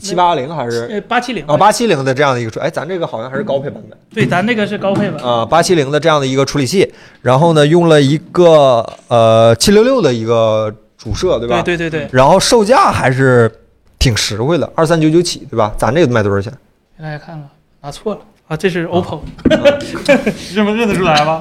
[0.00, 11.62] 七八零还是呃八七零啊八七零的这样的一个处，哎，咱这个好像还是高配版本对，咱这个是高配版，啊，八七零的这样的一个处理器，然后呢用了一个呃七六六的一个主摄，对吧？
[11.62, 13.50] 对对对对，然后售价还是
[13.98, 15.72] 挺实惠的，二三九九起，对吧？
[15.78, 16.52] 咱这个卖多少钱？
[16.98, 17.48] 给大家看看，
[17.80, 19.54] 拿错了啊，这是 OPPO，你
[20.54, 21.40] 这么认得出来吗？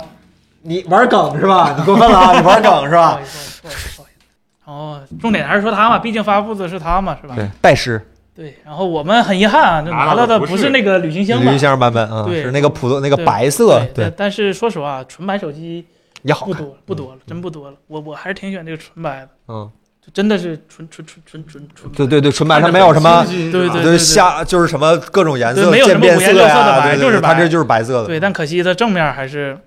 [0.62, 1.74] 你玩梗是吧？
[1.78, 2.40] 你过分了啊！
[2.40, 3.22] 你玩梗是不好吧？
[3.22, 4.26] 意思，不好意思，不好意思。
[4.66, 7.34] 哦，重点还是说他嘛，毕竟发布的是他嘛，是吧？
[7.36, 8.00] 对，拜师
[8.40, 8.56] 对。
[8.64, 14.06] 然后我们很遗憾啊，就拿拿到的不是那个旅行箱版旅行，箱版本啊，对是那个普通那个白色，对。
[14.06, 15.86] 对，但是说实话，纯白手机
[16.24, 17.78] 也好看，不多不多了，真不多了。
[17.88, 19.70] 我我还是挺喜欢这个纯白的，嗯，
[20.06, 21.92] 就真的是纯纯纯纯纯纯。
[21.94, 28.08] 对对对，纯白它没有什么，对对对就是下就是什么各种颜色没有什么渐变五颜六色的呀，白就是它这就是白色的。
[28.08, 29.58] 对，但可惜它正面还是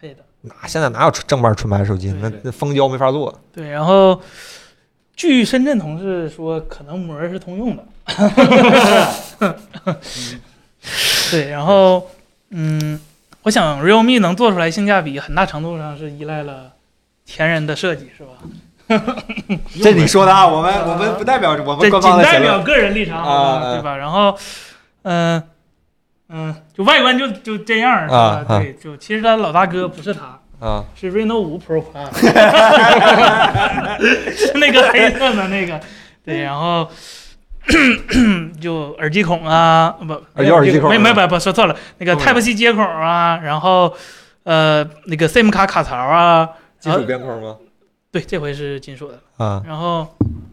[0.00, 0.20] 黑的。
[0.42, 2.14] 哪现在哪有正版纯白手机？
[2.22, 3.36] 那那蜂胶没法做。
[3.52, 4.18] 对，然后
[5.20, 7.84] 据深圳同事说，可能膜是通用的。
[11.30, 12.08] 对，然后
[12.48, 12.98] 嗯，
[13.42, 16.72] 我想 realme 能做出来性价比，很大程度上是依赖了
[17.26, 18.30] 前人的设计是吧？
[19.82, 22.40] 这你说的啊，我们我们不代表我们官方仅代。
[22.40, 23.96] 表个人立场，好吧啊对吧？
[23.98, 24.34] 然后，
[25.02, 25.42] 嗯、
[26.30, 28.42] 嗯，就外观就就这样，是吧？
[28.48, 32.20] 对，就其实他老大哥不是他，啊，是 Reno 五 Pro Plus，
[34.36, 35.80] 是那个黑色的那个，
[36.24, 36.86] 对，然后
[38.60, 43.92] 就耳机孔啊，不，啊有耳机孔没没啊不不说错了，那个 Type C 接口啊，然后
[44.44, 47.56] 呃那个 SIM 卡卡槽啊，金属边框吗？
[48.12, 50.06] 对，这回是金属的，啊，然后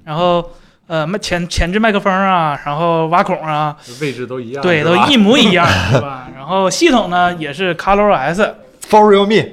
[0.06, 0.52] 然后
[0.88, 6.30] 呃麦前前置麦克风啊，然后挖孔啊，位置都一样，对，都一模一样，是吧？
[6.36, 8.54] 然后系统呢也是 ColorOS
[8.90, 9.50] For Realme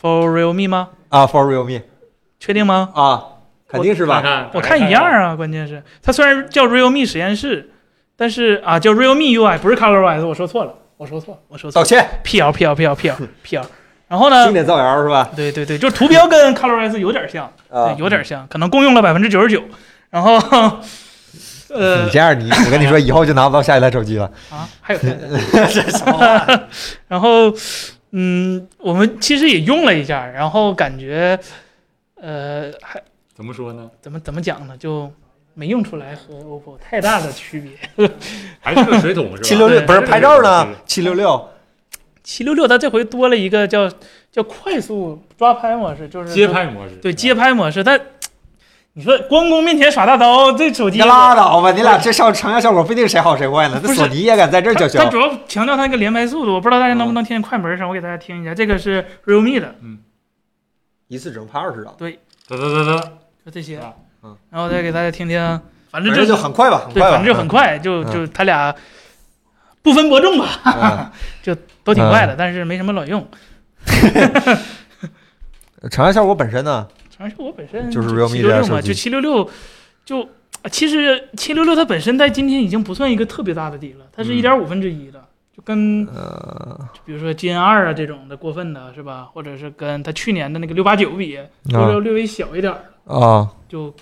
[0.00, 0.88] for Realme 吗？
[1.08, 1.82] 啊，For Realme
[2.38, 2.90] 确定吗？
[2.94, 3.24] 啊，
[3.68, 4.50] 肯定是吧？
[4.52, 7.70] 我看一样，啊，关键是它虽然叫 Realme 实验室，
[8.16, 13.64] 但是啊叫 Realme UI，不是 ColorOS，我说错了，我说错，我说错道歉，，PL PL PL PL PL。
[14.08, 15.28] 然后呢经，典造谣是吧？
[15.34, 19.62] 对对对，就图标跟 ColorOS 有点像，啊对，，有点像，可能共用了百分之九十九。
[20.10, 20.36] 然后，
[21.74, 24.30] 呃你这样你，我跟你说，以后就拿不到下一代手机了。
[24.50, 26.68] 啊，还有这个，
[27.08, 27.52] 然后，
[28.18, 31.38] 嗯，我们其实也用了一下，然后感觉，
[32.14, 33.02] 呃，还
[33.34, 33.90] 怎么说呢？
[34.00, 34.74] 怎么怎么讲呢？
[34.78, 35.12] 就
[35.52, 38.08] 没用出来和 OPPO 太大的区别。
[38.58, 39.42] 还是个水桶是吧？
[39.42, 40.66] 七六六不是拍照呢？
[40.86, 41.48] 七六六
[42.22, 43.86] 七六六它这回多了一个叫
[44.32, 47.84] 叫快速抓拍模式，就是街拍模式，对街拍模式。
[47.84, 48.00] 但
[48.98, 53.78] 你说关公面前耍大刀，这手机你拉倒吧，你俩这效成像效果不一定谁好谁坏呢。
[53.78, 54.98] 这索尼也敢在这儿叫嚣。
[54.98, 58.54] 它它主要强调它那个连拍速度，我不知道大家能不能听见快门声，我给大家听一下。
[58.54, 59.98] 这个是 Realme 的，嗯。
[61.08, 63.12] 一次只能拍二十张，对，得得得得，
[63.44, 63.76] 就这些。
[63.78, 68.10] 啊，嗯，然后再给大家听听，反正这就就很快吧，很对，快吧，反正就很快，就嗯。
[68.10, 68.74] 就他俩
[69.82, 71.12] 不分伯仲吧，
[71.44, 71.54] 就。
[71.84, 73.24] 都挺快的，但是没什么卵用。
[73.84, 74.58] 嗯
[75.88, 79.48] 成像效果本身呢，长效果本身就是七 Realme 六六嘛，就七六六，
[80.04, 80.28] 就
[80.70, 85.24] 其实七六六它本身在今天已经不算一个特别大的底了，它是嗯一点五分之一的，
[85.56, 86.04] 就跟
[87.04, 89.28] 比如说 GN 二啊这种的过分的是吧？
[89.32, 91.38] 或者是跟它去年的那个六八九比，
[91.70, 93.94] 都啊要略微小一点儿，啊就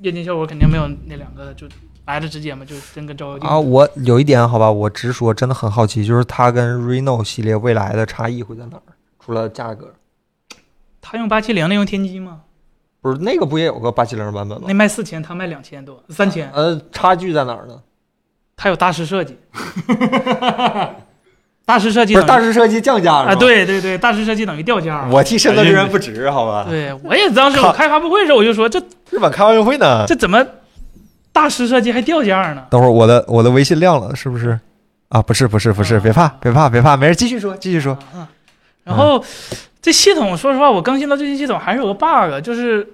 [0.00, 1.66] 液晶效果肯定没有那两个就
[2.06, 3.58] 来的直接嘛，就真跟照妖镜啊！
[3.58, 8.82] 我有一点好吧，我直说，真的很好奇，就是它跟 Reno 系列未来的差异会在哪儿？
[9.18, 9.94] 除了价格，
[11.00, 12.42] 它用八七零，那用天玑吗？
[13.06, 14.74] 不是那个不也有个八七零版本吗那？
[14.74, 16.50] 卖四千，他卖两千多，三千。
[16.52, 17.80] 呃，差距在哪儿呢？
[18.56, 19.38] 他有大师设计，
[21.64, 25.06] 大师设计不是大师设计降价了啊，对对对，大师设计等于掉价。
[25.08, 26.66] 我替深圳之人不值，好吧？
[26.68, 30.04] 对我也当时我开发布会的时候我就说这日本开奥运会呢？
[30.08, 30.44] 这怎么
[31.32, 32.64] 大师设计还掉价呢？
[32.70, 34.58] 等会儿我的我的微信亮了，是不是？
[35.10, 37.92] 啊，不是不是不是，别怕别怕别怕，没事，继续说继续说。
[38.12, 38.26] 啊，
[38.82, 39.22] 然后
[39.82, 42.86] 这系统说实话，我更新到最新系统还是有个 bug，就是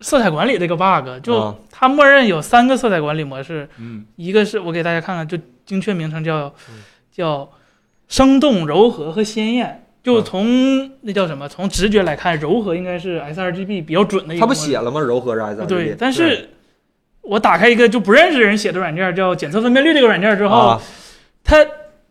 [0.00, 7.50] 色彩管理这个 bug，啊就它默认有三个色彩管理模式，嗯，一个是我给大家看看，就精确名称叫嗯叫
[8.08, 9.80] 生动、柔和和鲜艳。
[10.02, 11.48] 就嗯从那叫什么？
[11.48, 14.46] 从直觉来看，柔和应该是 sRGB 比较准的一个他。
[14.46, 15.00] 不写了吗？
[15.00, 16.50] 柔和是 sRGB 对，但是
[17.22, 20.82] 我打开一个就不认识人写的软件，叫检测分辨率这个软件之后，啊
[21.42, 21.56] 他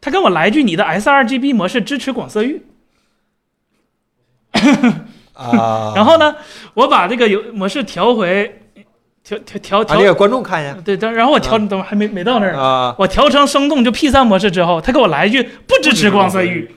[0.01, 2.63] 他跟我来句你的 sRGB 模式支持广色域，
[5.33, 6.35] 啊， 然后呢，
[6.73, 8.61] 我把这个游模式调回
[9.23, 10.75] 调调调啊，调，你给观众看一下。
[10.83, 12.95] 对，但然后我调，啊等会儿还没没到那儿呢，啊。
[12.97, 16.69] 我调成生动就 P 三模式之后，他给我来一句不支持广色域，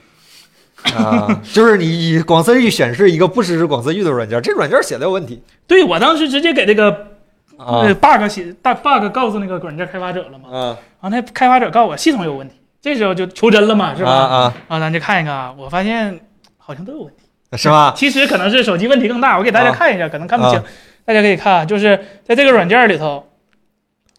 [0.95, 5.43] 啊，就是你以广色域显示一个不支持广色域的软件，这软件写的有问题。
[5.67, 6.89] 对我当时直接给这个
[7.57, 10.77] 啊呃 bug 写大 bug 告诉那个软件开发者了嘛，啊。
[11.01, 14.09] 然后那开发者告诉我系统有问题，这时候就求真了嘛，是吧？
[14.11, 16.19] 啊啊，啊，咱就看一看啊，我发现
[16.57, 17.26] 好像都有问题。
[17.55, 17.93] 是吧？
[17.95, 20.63] 其实可能是手机问题更大，我给大家啊看一下，可能看不清，啊
[21.05, 23.25] 大家可以看啊，就是在这个软件里头，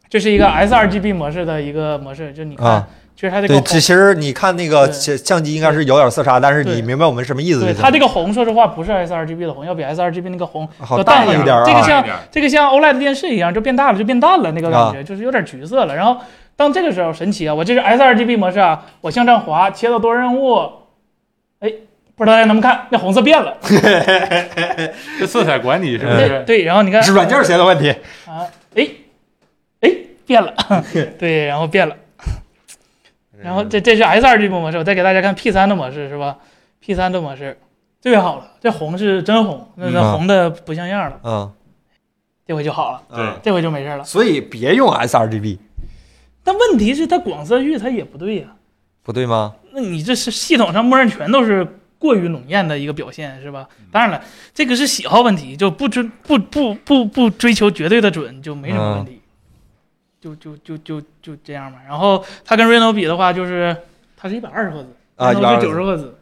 [0.09, 7.61] 这是一个 sRGB 模式的一个模式，就你看，啊其实它这个其实你看那个相相机应该是有点色差，但是你明白我们什么意思？
[7.61, 15.97] 对它这个红，说实话不是 sRGB 的红，要比 sRGB 那个红要淡一点啊淡一点这个像这个像 OLED 电视一样，就变大了就变淡了那个感啊觉，就是有点橘色了。
[15.97, 16.17] 然后
[16.55, 20.71] 当这个时候神奇啊，我这是 sRGB 模式啊，我向上滑切到多任务，
[21.59, 21.73] 哎，
[22.19, 23.57] 不知道大家能不能看，那红色变了，
[25.19, 26.29] 这色彩管理是不是？
[26.29, 27.91] 对对，然后你看是软件写的问题。
[28.27, 28.89] 啊，哎，
[29.81, 29.91] 哎，
[30.27, 30.53] 变了，
[31.17, 31.97] 对，然后变了，
[33.41, 36.39] 然后这这是 S 二 G 模式，我再给大家看 P 3的模式是吧
[36.81, 37.57] ？P 3的模式
[38.01, 41.53] 最好了，这红是真红，那那嗯红的不像样了，嗯，
[42.45, 44.03] 这回就好了，对这回就没事了。
[44.03, 45.59] 所以别用 sRGB，
[46.43, 48.49] 但问题是它广色域它也不对呀、
[49.05, 49.55] 不对吗？
[49.73, 51.65] 那你这是系统上默认全都是
[51.99, 53.69] 过于浓艳的一个表现，是吧？
[53.91, 54.23] 当然了，
[54.55, 59.21] 这个是喜好问题，就不追不不不不追求绝对的准，就没什么问题，
[60.21, 61.79] 就就就就就这样吧。
[61.87, 63.77] 然后它跟 Reno 比的话，就是
[64.17, 66.17] 它是一百二十赫兹，啊，Reno 是九十赫兹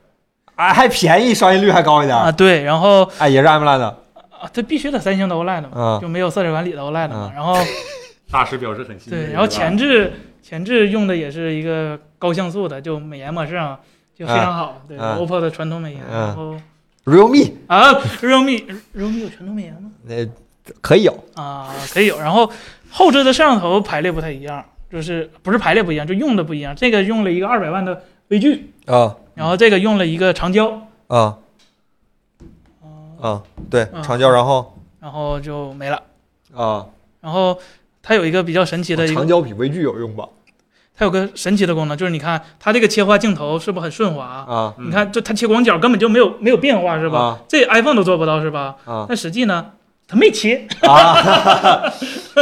[0.57, 2.17] 哎，还便宜，刷新率还高一点。
[2.17, 3.89] 啊，对，然后哎，也是 AMOLED 的。
[4.31, 7.31] 啊，这必须得三星的 OLED 嘛，嗯就没有色彩管理的 OLED 嘛。
[7.31, 7.55] 嗯然后
[8.31, 9.27] 大师表示很欣慰。
[9.27, 10.13] 对，然后前置
[10.43, 13.79] 前置用的也是一个高像素的，就美颜模式上
[14.17, 16.03] 就非常好，对、嗯 OPPO 的传统美颜。
[16.11, 16.57] 嗯然后
[17.05, 18.65] Realme 啊，realme
[18.97, 19.91] realme 有传统美颜吗？
[20.03, 20.27] 那
[20.81, 22.19] 可以有，啊，可以有。
[22.19, 22.51] 然后
[22.91, 26.75] 后置的摄像头排列不太一样，就是不是排列不一样，就用的不一样。
[26.75, 31.39] 这个用了一个二百万的微距，啊然后这个用了一个长焦，啊
[33.21, 36.03] 啊，对，嗯长焦，然后然后就没了。
[36.55, 36.87] 啊，
[37.21, 37.57] 然后
[38.03, 40.27] 它有一个比较神奇的一个长焦比微距有用吧？
[40.97, 44.25] 它有个神奇的功能，就是你看它这个切换镜头是不是很顺滑？
[44.25, 47.19] 啊嗯你看，就它切广角根本就没有没有变化，是吧？
[47.21, 48.77] 啊这 iPhone 都做不到，是吧？
[48.87, 49.67] 啊但实际呢，
[50.09, 51.83] 它没切，啊！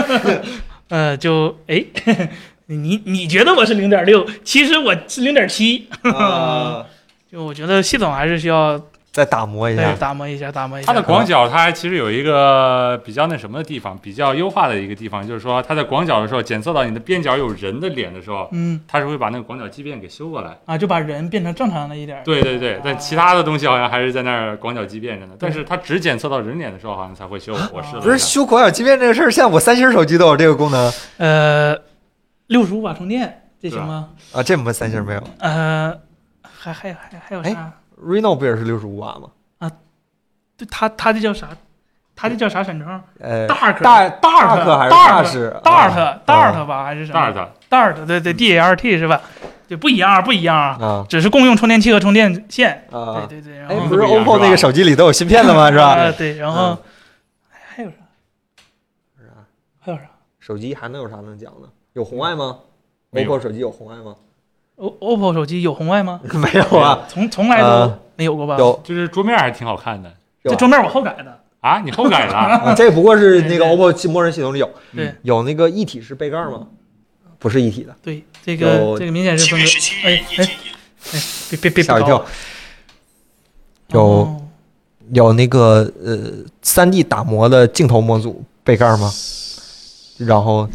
[0.91, 1.85] 呃，就哎，
[2.67, 6.85] 你你觉得我是零点六，其实我是零点七，啊
[7.31, 8.81] 就我觉得系统还是需要
[9.15, 9.95] 再打磨一再下。
[9.95, 10.93] 打磨一下，打磨一下。
[10.93, 20.59] 它的广角，它其实有一个比较那什么的地方，比较优化的一个地方，就是说它在广角的时候检测到你的边角有人的脸的时候，嗯它是会把那个广角畸变给修过来。
[20.67, 22.25] 啊，就把人变成正常的一点儿。
[22.25, 25.35] 对对对，但其他的东西好像还是在那儿广角畸变着呢。
[25.39, 27.53] 但是它只检测到人脸的时候，好像才会修。
[27.73, 31.79] 我试了一下，不是修广角畸变这个事儿，现在我三星手机都有这个功能呃，
[32.49, 34.09] 六十五瓦充电，这行吗？
[34.33, 35.23] 啊，这我们三星没有。
[35.39, 35.97] 呃，
[36.43, 37.73] 还还还还有啥？
[38.05, 39.31] Reno 不也是六十五瓦吗？
[39.59, 39.71] 啊
[40.57, 41.49] 对，它它这叫啥？
[42.17, 42.89] 它这叫啥闪充
[43.19, 48.07] 呃，？Dark 大 Dark 还是 Dark 大是 Dart Dart 吧，还是什么大的 Dart？
[48.07, 49.21] 对对，D A R T 是吧？
[49.67, 52.87] 对，不一样，不一样啊，啊只是共用充电器和充电线。
[52.93, 53.27] 啊！
[53.29, 55.73] 对对对，然哎，后不是 OPPO 那个手机里都有芯片的吗？
[55.73, 55.87] 是吧？
[55.95, 56.79] 啊对，然后
[57.51, 57.97] 还有啥？
[59.81, 60.05] 还有啥
[60.39, 61.69] 手机还能有啥能讲的？
[61.95, 62.59] 有红外吗
[63.13, 64.15] ？OPPO 手机有红外吗？
[64.77, 66.21] ？O OPPO 手机有红外吗？
[66.35, 68.57] 没有啊，从从来都呃没有过吧？
[68.59, 71.41] 有就是桌面还挺好看的这桌面我后改的。
[71.61, 71.81] 啊！
[71.83, 72.35] 你后改的？
[72.37, 76.67] 啊，这不过是那个 OPPO 系默认系统里有对有那个一体式杯盖吗？
[77.39, 79.71] 不是一体的，对，这个这个明显是分割。
[80.05, 80.45] 哎哎
[81.15, 82.25] 哎，别别别吓我一跳。
[83.89, 84.41] 有哦
[85.13, 86.19] 有那个呃
[86.63, 89.11] 三 D 打磨的镜头模组杯盖吗？
[90.19, 90.69] 然后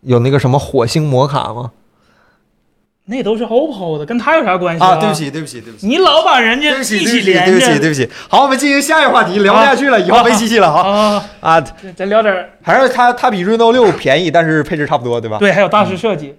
[0.00, 1.70] 有那个什么火星摩卡吗？
[3.10, 5.86] 那都是 OPPO 的，跟他有啥关系啊，对不，起，对不起，对不起。
[5.86, 8.08] 你老把人家一对不起，连着对不起，对不起。
[8.28, 10.70] 好，我们进行下一个话题，聊不下去了，以后没机器了。
[10.70, 11.60] 好啊，啊，
[11.96, 15.38] 咱聊点还是它它比 Reno 六便宜，但是配置差不多，对吧？
[15.38, 16.34] 对，还有大师设计。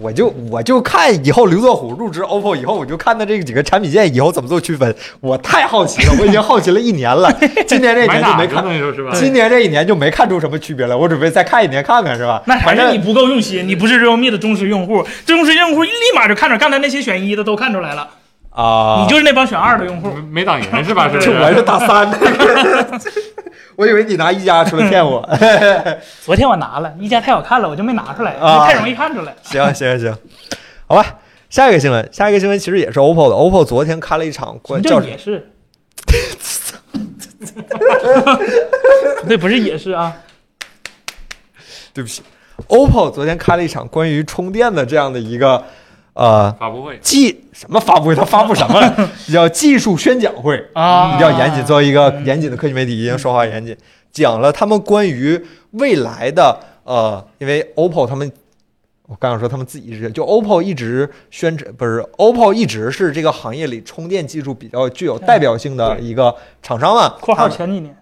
[0.00, 7.32] 我就我就看以后刘作虎入职 OPPO 以后，我就看他这几个产品线以后怎么做区分，我太好奇了， 我已经好奇了一年了，
[7.66, 9.10] 今年这一年就没看，那时候是吧？
[9.14, 12.42] 今年这一年就没看出什么区别来，我准备再看一年看看，是吧？
[12.46, 18.08] 那还反正是你不够用心，你不是 realme 的忠实用户，忠实用户立马就看着，刚才那些选一的都看出来了，
[18.54, 20.10] 啊，你就是那帮选二的用户。
[20.30, 21.08] 没挡严是吧？
[21.12, 21.14] 是？
[21.20, 22.18] 就是我是大三的，
[23.76, 25.28] 我以为你拿一加出来骗我。
[26.24, 29.34] 昨天我拿了，一加太好看了，我就没拿出来，啊太容易看出来。
[29.42, 30.16] 行行行，
[30.86, 31.04] 好吧。
[31.50, 33.34] 下一个新闻，下一个新闻其实也是 OPPO 的。
[33.36, 35.50] OPPO 昨天开了一场关叫么叫也是？
[39.28, 40.12] 对，不是也是啊，
[41.92, 42.22] 对不起
[42.68, 45.62] ，OPPO 昨天开了一场关于充电的这样的一个
[46.14, 49.10] 呃发布会，技什么发布会，他发布什么了？
[49.32, 51.64] 叫技术宣讲会，啊，比较严谨。
[51.64, 53.76] 作为一个严谨的科技媒体，一定说话严谨，
[54.10, 55.40] 讲了他们关于
[55.72, 58.30] 未来的呃，因为 OPPO 他们。
[59.06, 67.10] 我刚想说他们自己是，就 OPPO 一直宣传，不是 OPPO 一直是这个行业里充电技术比较具有代表性的一个厂商嘛。
[67.20, 67.94] （括号前几年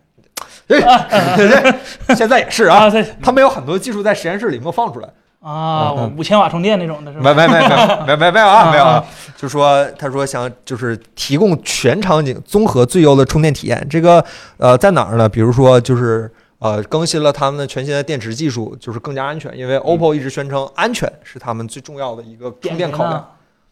[0.68, 1.74] 对对，
[2.14, 2.88] 现在也是啊，
[3.20, 5.08] 他们有很多技术在实验室里没有放出来。
[5.42, 7.34] 啊，五千瓦充电那种的是吧？
[7.34, 9.04] 没没没没 没没没有啊，没有啊啊，
[9.36, 13.86] 就说他说想就是提供全场景综合最优的充电体验。
[13.90, 14.24] 这个
[14.56, 15.28] 呃在哪儿呢？
[15.28, 16.30] 比如说就是
[16.60, 19.56] 呃更新了他们的全新的电池技术，就是更加安全。
[19.58, 23.28] 因为 OPPO 一直宣称安全是他们最重要的一个充电考量。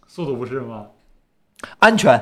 [0.09, 0.87] 速度不是吗？
[1.79, 2.19] 安全，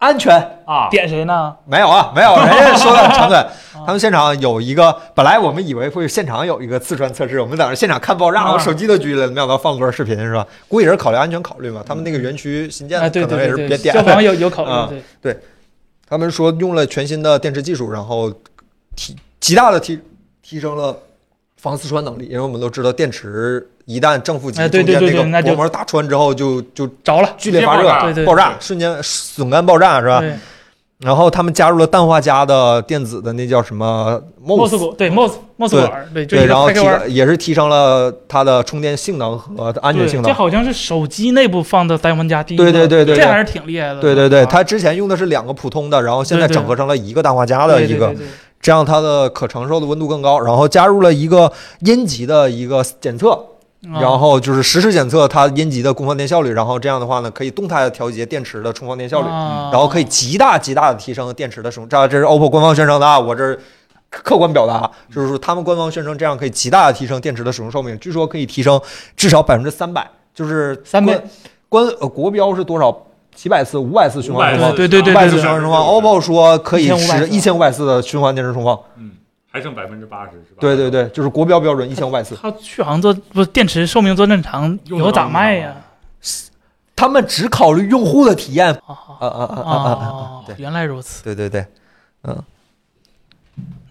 [0.00, 0.34] 安全
[0.64, 1.54] 啊，点谁呢？
[1.66, 3.46] 没有啊，没有， 人家说的很诚恳。
[3.86, 10.46] 他们现场有一个，本来我们以为会现场有一个刺穿测试，我们在那现场看爆炸，啊我手机都举了，没想到放歌视频是吧？
[10.68, 11.82] 估计也是考虑安全考虑嘛。
[11.86, 15.36] 他们那个园区新建哎，的，可能也是别点消防有有考啊虑，对，
[16.08, 18.32] 他们说用了全新的电池技术，然后
[18.96, 20.00] 提极大的提
[20.42, 20.96] 提升了
[21.60, 30.22] 防四穿能力，因为我们都知道电池一旦正负极中间对对对那个薄膜打穿之后就就着了，剧烈发热直接爆炸对对爆炸，瞬间损干爆炸是吧？
[31.00, 36.80] 然后他们加入了氮化镓的电子的那叫什么 MOS，管对 MOS MOS 对管，对，就对，然后提。
[37.14, 40.30] 也是提升了它的充电性能和安全对，性能。
[40.30, 44.00] 这好像是手机内部放的氮化镓第一个，对对对对对这还是挺厉害的。
[44.02, 48.26] 对对对，啊它之前用的是两个普通的，然后现在对对整合成了一个氮化镓的一个对对对，对
[48.60, 51.50] 这样它的可承受的温度更高，然后加入了一个
[51.80, 61.88] 阴极的一个检测，啊然后就是实时检测它阴极的供放电效率，然后这样的话呢，可以动态的调节电池的充放电效率，啊然后可以极大极大的提升电池的使用。
[61.88, 63.58] 这这是 OPPO 官方宣称的啊，我这
[64.10, 68.78] 客观表达，就是说他们官方宣称这样可以极大的提升电池的使用寿命，据说可以提升
[69.16, 71.18] 至少百分之三百，就是三倍
[71.68, 73.06] 官官呃国标是多少？
[73.34, 75.82] 几百次、五百次循环充放500，对对对五百次循环充放。
[75.82, 78.78] OPPO 说可以1500使一千五百次的循环电池充放。
[78.96, 79.12] 嗯，
[79.50, 80.58] 还剩百分之八十是吧？
[80.60, 82.36] 对对对，就是国标标准一千五百次。
[82.40, 85.74] 它续航做不是电池寿命做这么长，以后咋卖呀？
[86.94, 88.70] 他们只考虑用户的体验。
[88.86, 91.24] 啊啊啊啊啊对，原来如此。
[91.24, 91.64] 对对对，
[92.24, 92.42] 嗯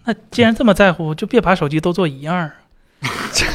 [0.04, 2.52] 那既然这么在乎，就别把手机都做一样儿。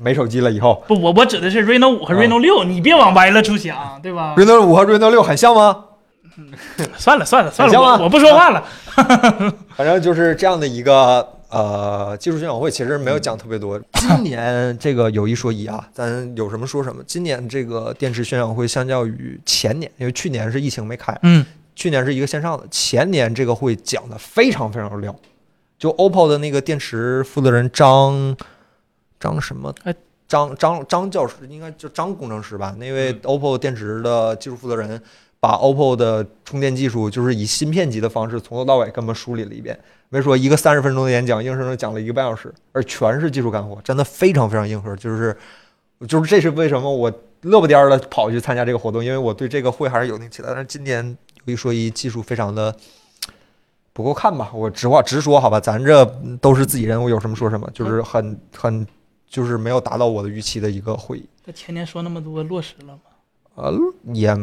[0.00, 5.84] 没手机了以后不，我我指的是 Reno 五和啊 Reno 六，你别往歪了处想，对吧？，Reno 五和 Reno 六很像吗？
[6.96, 8.64] 算了算了算了，我我不说话了。
[9.76, 13.78] 反正就是这样的一个呃技术宣讲会，其实没有讲特别多。
[13.92, 17.02] 今年这个有一说一啊， 咱有什么说什么。
[17.06, 21.44] 今年这个电池宣讲会相较于前年，因为去年是疫情没开，嗯，
[21.74, 25.14] 去年是一个线上的，前年这个会讲的非常非常溜。
[25.78, 28.36] 就 OPPO 的那个电池负责人张
[29.20, 29.94] 张什么哎？
[30.26, 32.74] 张张张教师应该就张工程师吧？
[32.78, 35.02] 那位嗯 OPPO 电池的技术负责人，
[35.40, 39.76] 把 OPPO 的充电技术就是以芯片级的方式从头到尾跟我们梳理了一遍。
[40.08, 44.94] 没说一个三十分钟的演讲，硬生生讲了一个半小时，而全是技术干货，真的非常非常硬核。
[44.94, 45.36] 就是
[46.06, 47.12] 就是这是为什么我
[47.42, 50.48] 乐不颠儿的跑去参加这个活动，因为我对这个会还是有那期待。
[50.50, 52.72] 但是今年有一说一，技术非常的
[53.92, 54.50] 不够看吧？
[54.54, 56.04] 我直话直说，好吧，咱这
[56.40, 58.86] 都是自己人，我有什么说什么，就是很很
[59.30, 61.26] 就是没有达到我的预期的一个会议。
[61.46, 63.00] 他前年说那么多，落实了吗？
[63.54, 63.72] 呃，
[64.12, 64.36] 也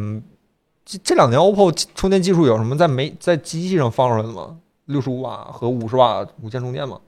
[0.86, 4.58] 这这两年 OPPO 充电技术有什么在没在机器上放出来的吗？
[4.86, 7.00] 六十五瓦和五十瓦无线充电嘛？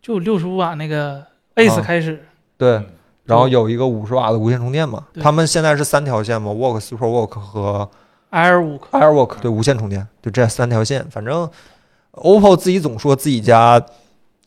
[0.00, 1.22] 就六十五瓦那个
[1.56, 2.24] Ace 啊开始，
[2.56, 2.86] 对，嗯
[3.24, 5.06] 然后有一个五十瓦的无线充电嘛。
[5.20, 7.90] 他们现在是三条线嘛，Work、Super Work 和
[8.30, 11.04] Air 五 AirWork 对无线充电，就这三条线。
[11.10, 11.50] 反正
[12.12, 13.84] OPPO 自己总说自己家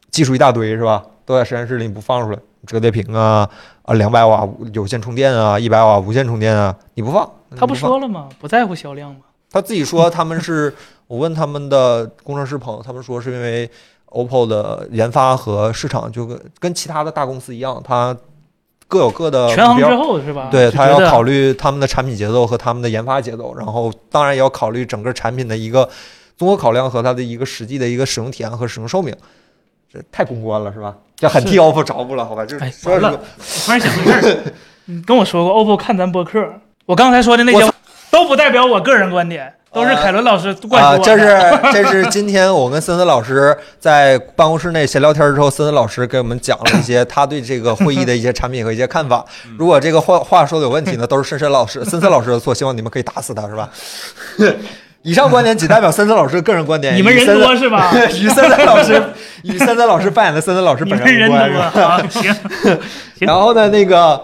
[0.10, 1.06] 技术一大堆是吧？
[1.30, 3.48] 都在实验室里你不放出来，折叠屏啊
[3.84, 8.28] 啊，两百瓦有线充电啊，一百瓦无线充电啊，你不放，他不说了吗？
[8.40, 9.20] 不在乎销量吗？
[9.52, 10.74] 他自己说他们是，
[11.06, 13.70] 我问他们的工程师朋友，他们说是因为
[14.08, 18.18] OPPO 的研发和市场就跟跟其他的大公司一样，它
[18.88, 19.86] 各有各的权衡之。
[19.96, 20.50] 后是吧？
[20.50, 25.88] 对他要考虑他们的产品节奏和他们的研发节奏，然后当然也要考虑整个产品的一个
[26.36, 29.16] 综合考量和它的一个实际的一个使用体验和使用寿命。
[29.92, 30.96] 这太公关了是吧？
[31.16, 32.46] 这很替 OPPO 着不了，好吧？
[32.46, 34.38] 就是哎，所以说完了，我突然想个事儿，
[34.86, 36.40] 你 跟我说过 OPPO 看咱播客，
[36.86, 37.72] 我刚才说的那些
[38.12, 40.98] 都不代表我个人观点，都是凯伦老师灌啊。
[40.98, 41.38] 这是
[41.74, 49.24] 这是今天我跟森森老师在办公室内闲聊天之后，森森老师给我们讲了一些他对这个会议的一些产品和一些看法。
[49.58, 53.70] 如果这个话话说的有问题呢，都是深深老师、森森老师的错，希望你们可以打死他，是吧？
[55.04, 57.91] 以上观点仅代表森森老师的个人观点， 你们人多是吧？
[58.20, 59.02] 与森森老师
[59.43, 61.72] 与森森老师扮演的森森老师本人无关，是吧？
[61.82, 62.04] 啊？
[62.10, 62.36] 行
[63.20, 64.22] 然后呢，那个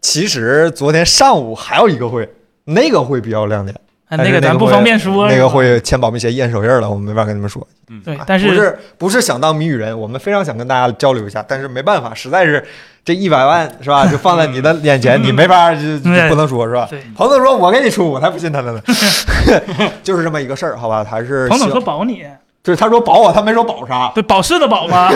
[0.00, 2.28] 其实昨天上午还有一个会，
[2.64, 3.74] 那个会比较亮点。
[4.08, 5.28] 啊那个咱不方便说。
[5.28, 7.66] 那个会签保密协议、验手印了，我们没法跟你们说。
[7.90, 12.62] 嗯，对但是不是不是想当谜语人，我们非常想跟大家交流一下，但是没办法，实在是
[13.04, 15.80] 这一百万是吧，就放在你的 眼前，你没法就
[16.28, 16.86] 不能说是吧？
[16.90, 18.82] 对，彭总说：“我给你出，我才不信他的呢。
[20.02, 21.02] ”就是这么一个事儿，好吧？
[21.04, 22.24] 还是彭总说保你，
[22.62, 25.08] 就是他说保我，他没说保啥，对保释的保吗？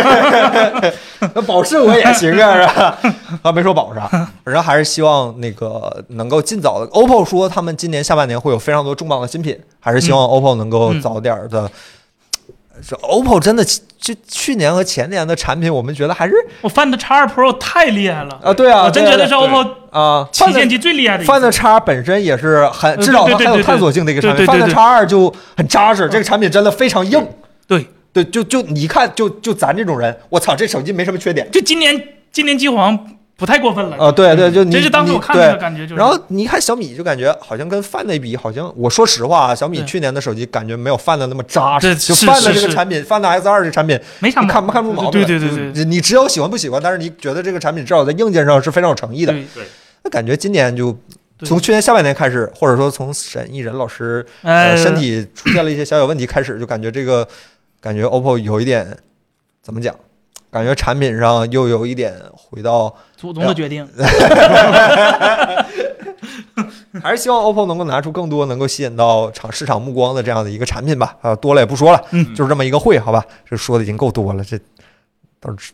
[1.35, 2.99] 那保释我也行啊，是吧？
[3.43, 4.07] 他没说保啥，
[4.45, 6.87] 反正还是希望那个能够尽早的。
[6.93, 11.71] OPPO 说他们今年下半年会有非常多重磅的新品，还是希望 OPPO 能够嗯早点儿的。
[12.81, 13.65] 是 OPPO 真的，
[13.99, 21.25] 就去年和前年的产品，我们觉得还是我 Find X Pro Pro 太厉害了，啊，对啊，我真觉得是 OPPO 啊旗舰机最厉害的。
[21.25, 24.47] Find X 本身也是很，呃至少它很有探索性的一个产品。
[24.47, 27.27] Find 对 X 二就很扎实，这个产品真的非常硬。
[27.67, 31.49] 对，对，就就你一看，就就咱这种人，我操，这手机没什么缺点。
[31.51, 32.03] 就今年
[32.33, 32.99] 今年机皇
[33.43, 33.97] 不太过分了。
[33.97, 41.93] 啊，对对，就你这是当时你我看那对个感觉就是，然后你看小米，就感觉好像跟 Find 那比，好像我说实话啊，小米去年的手机感觉没有 Find 那么扎实。
[41.97, 49.33] 就是 Find 是是这个产品，Find X 二这个产品，没看不看出毛病对对对对你只有喜欢不喜欢，但是你觉得这个产品至少在硬件上是非常有诚意的。
[49.33, 49.65] 对
[50.05, 50.97] 那感觉今年就
[51.41, 54.25] 从去年下半年开始，或者说从沈一人老师
[54.77, 57.27] 身体出现了一些小小问题开始，就感觉这个
[57.81, 58.97] 感觉 OPPO 有一点
[59.61, 59.93] 怎么讲？
[60.51, 63.89] 感觉产品上又有一点回到，祖宗的决定。
[67.03, 71.17] 还是希望 OPPO 能够拿出更多能够吸引到场市场目光的这样的一个产品吧。
[71.23, 73.25] 啊，多了也不说了，嗯就是这么一个会，好吧？
[73.49, 74.59] 这说的已经够多了，这
[75.41, 75.73] 到时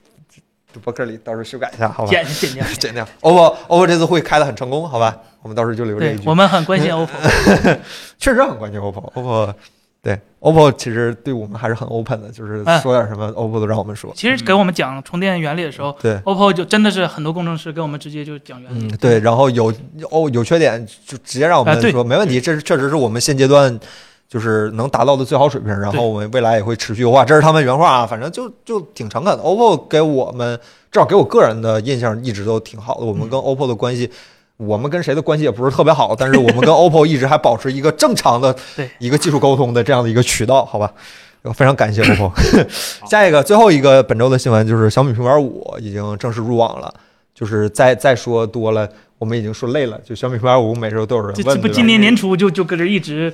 [0.72, 2.10] 这博客里到时候修改一下，好吧？
[2.10, 2.64] 剪剪掉。
[2.78, 3.08] 剪掉。
[3.22, 5.16] OPPO OPPO 这次会开的很成功，好吧？
[5.42, 6.28] 我们到时候就留这一句。
[6.28, 7.78] 我们很关心 OPPO，
[8.18, 9.12] 确实很关心 OPPO。
[9.14, 9.54] OPPO
[10.00, 14.12] 对 OPPO 其实对我们还是很 open 的，就是哎说点什么 OPPO 都让我们说。
[14.14, 18.86] 其实给我们讲充电原理的时候对，，OPPO 就真的是很多工程师给我们直接就讲原理。
[18.86, 19.74] 嗯，对，然后有
[20.10, 23.76] 哦有缺点就直接让我们说没问题，这是确实是我们现阶段
[24.28, 29.42] 就是能达到的最好水平，然后我们未来也会持续优化，这是他们原话啊，反正就就挺诚恳的。
[29.42, 30.56] OPPO 给我们
[30.92, 34.08] 至少给我个人的印象一直都挺好的，我们跟 OPPO 的关系。
[34.58, 40.92] 我们跟谁的关系也不是特别好，但是我们跟 OPPO 一直还保持一个正常的对一个技术沟通的这样的一个渠道，好吧？
[41.54, 42.32] 非常感谢 OPPO。
[43.08, 46.92] 下一个最后一个本周的新闻就是小米平板五已经正式入网了，
[47.34, 48.88] 就是再再说多了，
[49.18, 49.98] 我们已经说累了。
[50.04, 53.32] 就小米平板五每周都有人问，这这不今年年初就就搁这一直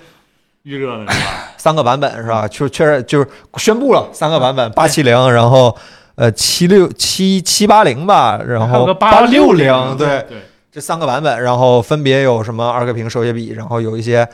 [0.64, 1.54] 预热呢是吧？
[1.56, 2.46] 三个版本是吧？
[2.46, 5.74] 确确实就是宣布了三个版本，八七零，然后
[6.16, 10.38] 呃七六七七八零吧，然后还有个八六零，对，对，
[10.74, 14.28] 这三个版本，然后分别有什么二 K 屏手写笔，然后有一些，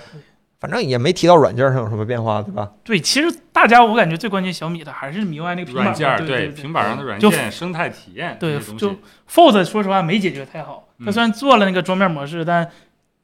[0.59, 2.71] 反正也没提到软件上有什么变化，对吧？
[2.83, 2.99] 对。
[2.99, 8.97] 其实大家我感觉最关心小米的还是 MIUI 那个平板软件儿对对平板上的软就件生态体验对就
[9.31, 12.67] ，Fold 说实话没解决太好，它嗯虽然做了那个桌面模式，但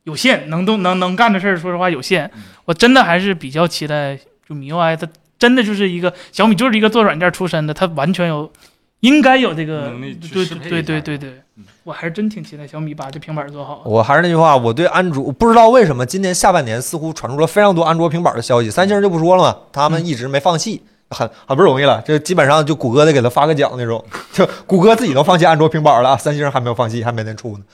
[0.04, 2.42] 有限，能动能能干的事儿，说实话有限嗯。
[2.66, 4.14] 我真的还是比较期待，
[4.46, 5.08] 就 MIUI 它
[5.38, 8.52] 真的就是一个小米就是一个做软件出身的，它完全有
[9.00, 13.82] 应该有这个能力去对对适配一下对对对嗯，我还是真挺期待小米把这平板做好。
[13.84, 20.82] 我还是那句话，我对安卓不知道为什么今年下半年似乎传出了非常多安卓平板的消息，三星就不说了嘛，他们一直没放弃。
[21.10, 27.64] 很很不容易了，这基本上就谷歌得给他发个奖那种，就谷歌自己都放弃安卓平板了，三星还没有放弃，还没能出呢。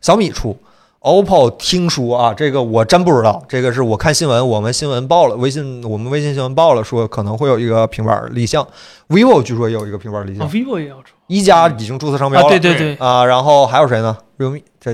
[0.00, 0.56] 小米出
[1.00, 8.66] ，OPPO 听说啊，这个我真不知道，这个是我看新闻，我们新闻报了，微信我们微信新闻报了，说可能会有一个平板立项
[9.08, 14.92] ，vivo 据说也有一个平板立哦项，，vivo 也要出一加已经注册商标啊，了，对对对，啊，然后还有谁呢？realme 这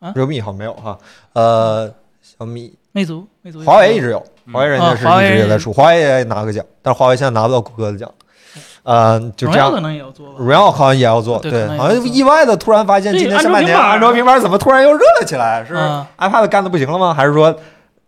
[0.00, 0.98] 啊？Realme 好像没有哈，
[1.34, 1.92] 呃，
[2.22, 8.10] 小米、魅族魅族华为一直有，华为人家是一直也在出，华为也拿个奖，但是华为现在拿不到谷歌的奖，
[8.84, 9.80] 呃，就这样荣耀可。
[9.80, 10.34] 能也要做吧。
[10.38, 15.64] 荣耀好像也要做，对好像意外的突然发现今年下半年安卓平板怎么突然又热了起来？
[15.66, 17.12] 是嗯 iPad 干的不行了吗？
[17.12, 17.54] 还是说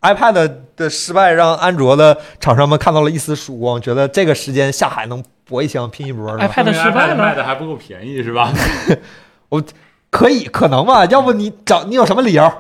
[0.03, 8.53] iPad 的失败让安卓的厂商们看到了一丝曙光，觉得这个时间下海能搏一枪拼一波？iPad 失败 iPad 卖，的还不够便宜是吧？
[9.49, 9.62] 我
[10.11, 11.05] 可以，可能吧？
[11.07, 12.53] 要不你找你有什么理由？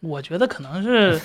[0.00, 1.20] 我觉得可能是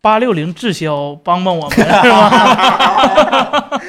[0.00, 3.70] 八六零滞销帮帮我们是吧？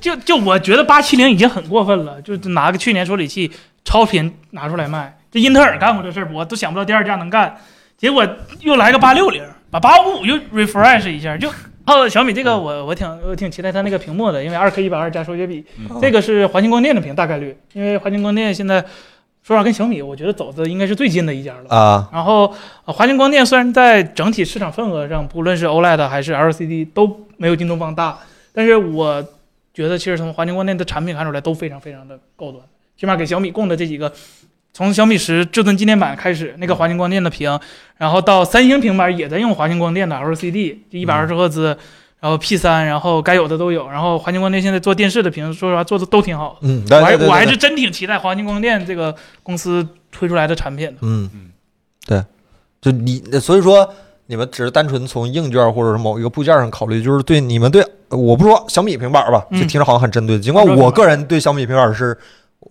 [0.00, 3.50] 就就我觉得八七零已经很过分了，就拿个去年处理器
[3.84, 7.56] 超频拿出来卖，这英特尔干过这事儿，我都想不到第二家能干，
[7.96, 8.26] 结果
[8.60, 11.50] 又来个八六零，把八五五又 refresh 一下，就。
[11.88, 18.78] 哦，小米这个我我挺我挺期待它那个屏幕的，因为二 K 一百二加手写笔，嗯这个是华星光电的屏，大概率，因为华星光电现在
[19.42, 21.74] 说实话跟小米，我觉得走的应该是最近的一家了。
[21.74, 28.18] 啊，然后，呃华星光电虽然在整体市场份额上，不论是 OLED 还是 LCD 都没有京东方大，
[28.52, 29.24] 但是我
[29.78, 32.60] 觉得其实从华星光电的产品看出来都非常非常的高端，
[32.96, 34.12] 起码给小米供的这几个，
[34.72, 37.56] 从小米十至尊纪念版开始，那个华星光电的屏，
[37.96, 41.78] 然后到三星平板也在用华星光电的 LCD，就一百二十赫兹。
[42.20, 43.88] 然后 P 三，然后该有的都有。
[43.88, 46.58] 然后华星光电现在做电视的屏，说实话做的都挺好的。
[46.62, 49.14] 嗯，对我我还是真挺期待华星光电这个
[49.44, 50.96] 公司推出来的产品的。
[51.02, 51.50] 嗯嗯，
[52.04, 52.24] 对，
[52.80, 53.88] 就你所以说
[54.26, 60.38] 你们只是单纯从硬件或者是某一个部件上考虑，就是对你们对我不说小米平板吧，嗯就听着好像很针对。
[60.38, 62.16] 尽管我个人对小米平板是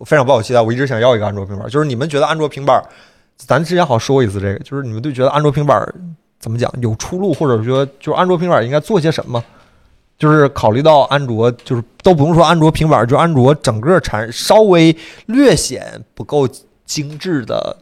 [0.04, 1.68] 非常抱有期待，我一直想要一个安卓平板。
[1.68, 2.82] 就是你们觉得安卓平板，
[3.36, 5.80] 咱之前好像说过一次这个，就是你们对觉得安卓平板
[6.38, 9.42] 怎么讲有出路，或者说就是安卓平板应该做些什么？
[10.18, 16.48] 就是考虑到安卓，就是都不用说安卓平板，就安卓整个产稍微略显不够
[16.84, 17.76] 精致的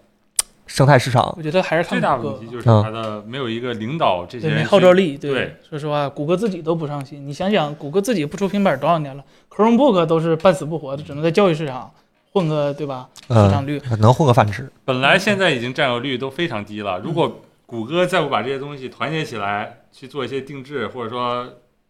[0.67, 1.33] 生态市场。
[1.37, 5.17] 我觉得还是看最大问题就是嗯它的没有一个领导这些对，没人号召力。
[5.17, 7.27] 对，说实话，谷歌自己都不上心。
[7.27, 11.91] 你想想，谷歌自己不出平板多少年了，Chromebook 都是半死不活的，只能在教育市场
[12.33, 13.81] 混个对吧市嗯，场率。
[14.01, 14.71] 能混个饭吃。
[14.85, 21.49] 本来现在已经占有率都非常低了，如果谷歌再不把这些东西团结起来去做一些定制，或者说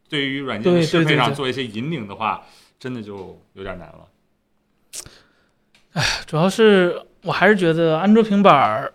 [0.08, 2.44] 对于软件的适配上做一些引领的话，
[2.78, 4.06] 真的就有点难了。
[6.26, 8.92] 主要是我还是觉得安卓平板儿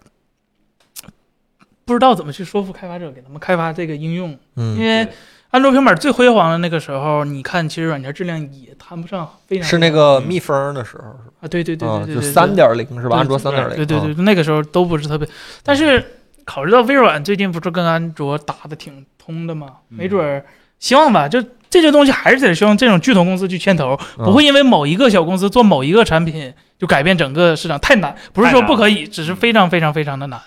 [1.86, 5.08] 不知道怎么去说服开发者给他们开发这个应用，因嗯，为
[5.50, 11.34] 安卓平板最辉煌的那个时候，你看其实软件质量也谈不上非常是那个嗯蜜蜂的时候是吧？
[11.42, 13.18] 啊，对对对啊，对对对，就三点零是吧？
[13.18, 13.76] 安卓三点零。
[13.76, 15.28] 对对对，啊，那个时候都不是特别，
[15.62, 16.02] 但是
[16.46, 20.46] 考虑到微软最近不是跟安卓打的挺通的嘛，嗯没准儿
[20.80, 30.40] 希望吧，就这些东西还是得希望这种巨头公司去牵头，嗯不会因为某一个小公司做某一个产品就改变整个市场，太难，不是说不可以，只是非常非常非常的难。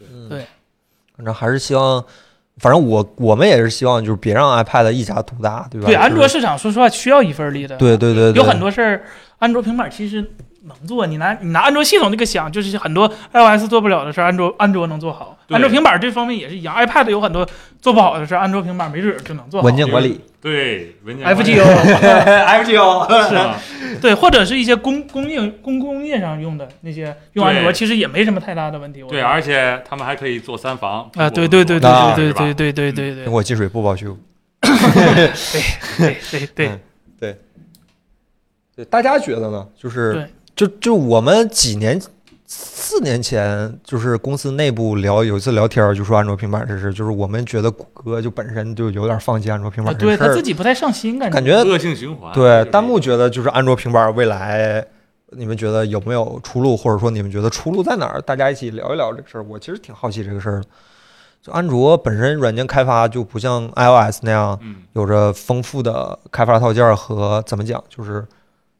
[0.00, 0.46] 嗯对，
[1.16, 2.02] 反正还是希望，
[2.56, 5.86] 反正我我们也是希望，就是别让 iPad 一家独大，对吧？
[5.86, 9.02] 对，安卓市场说实话需要一份力的，对对对，对有很多事儿，
[9.38, 10.24] 安卓平板其实
[10.64, 11.06] 能做。
[11.06, 15.36] 你拿你拿安卓系统这个想，就是很多 iOS 做不了的事儿，安卓安卓能做好。
[15.50, 17.46] 安卓平板这方面也是一样，iPad 有很多
[17.82, 19.66] 做不好的事儿，安卓平板没准儿就能做好。
[19.66, 23.60] 文件管理对文件 FGO，FGO 是吧？
[24.00, 27.72] 对，或者是一些工工业工工业上用的那些用安卓，对。
[27.72, 29.02] 其实也没什么太大的问题。
[29.08, 33.26] 对，而且他们还可以做三防啊，对对对对啊对对对对对对对。
[33.26, 34.16] 苹果进水不保修。
[34.62, 35.30] 对
[35.98, 36.70] 对对对。
[37.20, 37.36] 对。
[38.76, 39.66] 对，大家觉得呢？
[39.76, 40.26] 就是对。
[40.56, 42.00] 就就我们几年
[42.52, 52.32] 四年前，就是公司内部聊有一次聊天，就说安卓平板这事，就是我们觉得谷歌就本身就有点放弃安卓平啊板这事儿对他自，己不太上心，感感觉恶性循环。
[52.34, 54.84] 对弹幕觉得就是安卓平板未来。
[55.32, 58.20] 你们觉得有没有出路，或者说你们觉得出路在哪儿？
[58.22, 59.44] 大家一起聊一聊这个事儿。
[59.44, 60.66] 我其实挺好奇这个事儿的。
[61.40, 68.26] 就安卓本身软件开发就不像 iOS 那样，嗯，有着丰富的开发套件和怎么讲，就是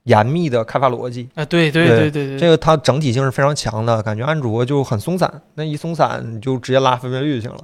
[0.05, 1.28] 严密的开发逻辑。
[1.34, 7.59] 啊，对对对对对对，这个它整体性是非常强的，感觉安卓就很松散，那一松散你就直接拉分辨率就行了，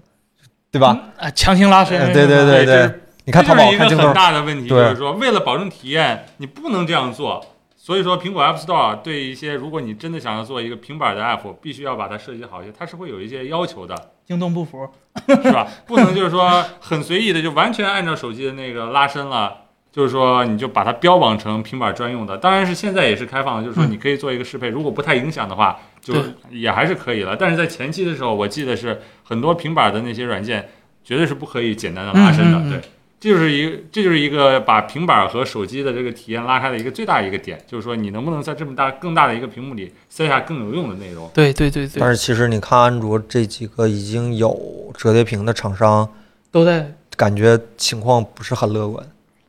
[0.70, 0.98] 对吧？
[1.18, 1.26] 嗯？
[1.26, 7.44] 啊，强行拉伸嗯是吧，对对对你看淘这就是一个宝看镜头很，大的问题，就是说为了保证体验，你不能这样做。
[7.76, 13.94] 所以说，苹果 App Store 对一些如果你真的想要做一个平板的 App，必须要把它设计好一些，它是会有一些要求的，
[14.26, 14.88] 京东不服，
[15.28, 15.68] 是吧？
[15.86, 19.65] 不能就是说很随意的就完全按照手机的那个拉伸了。
[19.96, 26.14] 就是说，你就把它标榜成平板专用的，当然是现在也是开放的，就是说嗯你可以做一个适配，如果不太影响的话，就
[26.50, 27.34] 也还是可以了。
[27.34, 30.68] 但是在前期的时候，我记得是很多平板的那些软件
[31.02, 32.80] 绝对是不可以简单的拉伸的，嗯嗯嗯对。
[33.18, 41.28] 这就是一个，这就是一个把平板和手机的这个体验拉开的一个最大一个点，就是说你能不能在这么大更大的一个屏幕里塞下更有用的内容。
[41.32, 46.06] 对对对对但，是其实你看安卓这几个已经有折叠屏的厂商，
[46.50, 49.04] 都在，感觉情况不是很乐观。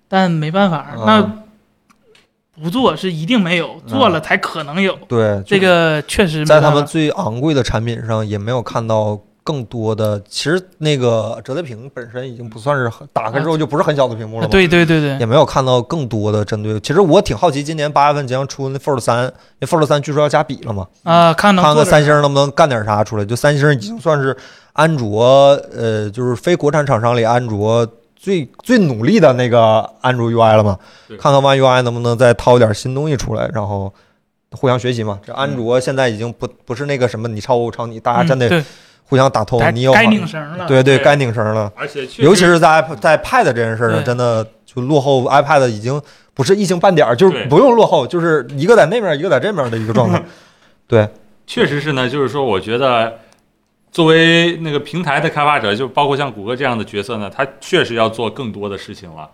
[0.08, 4.97] 但没办法，嗯那不做是一定没有，做了才可能有。
[5.08, 10.20] 对，这个确实在他们最昂贵的产品上也没有看到更多的。
[10.28, 14.49] 其实那个折叠屏本身已经不算是很打开之后就不是很小的屏幕了啊。
[14.49, 16.80] 对对对对也，没有看到更多的针对。
[16.80, 20.88] 其实我挺好奇，今年八月份即将出那 Fold 三，那 Fold 三据说要加笔了嘛？
[21.03, 23.24] 啊，看看三星能不能干点啥出来。
[23.24, 24.36] 就三星已经算是
[24.74, 25.24] 安卓，
[25.76, 27.88] 呃，就是非国产厂商里安卓
[28.18, 30.78] 最最努力的那个安卓 UI 了嘛？
[31.20, 33.93] 看看 One UI 能不能再掏点新东西出来，然后
[34.51, 35.20] 互相学习嘛。
[35.26, 38.63] 这安卓现在已经不不是那个什么你抄我我抄你，大家真得嗯对
[39.09, 39.72] 互相打通该。
[39.72, 40.68] 你有该拧绳了。
[40.68, 41.72] 对对，对该拧绳了。
[41.76, 46.01] 而且尤其是在在 Pad 这件事儿上，真的就落后 iPad 已经
[46.34, 50.22] 不是一星半点儿，就是不用落后，就是一个在那边，一个在这边的一个状态。
[50.88, 51.07] 对，
[51.45, 53.13] 确实是呢，就是说，我觉得
[53.97, 59.27] 作为那个平台的开发者，就包括像谷歌这样的角色呢，他确实要做更多的事情了。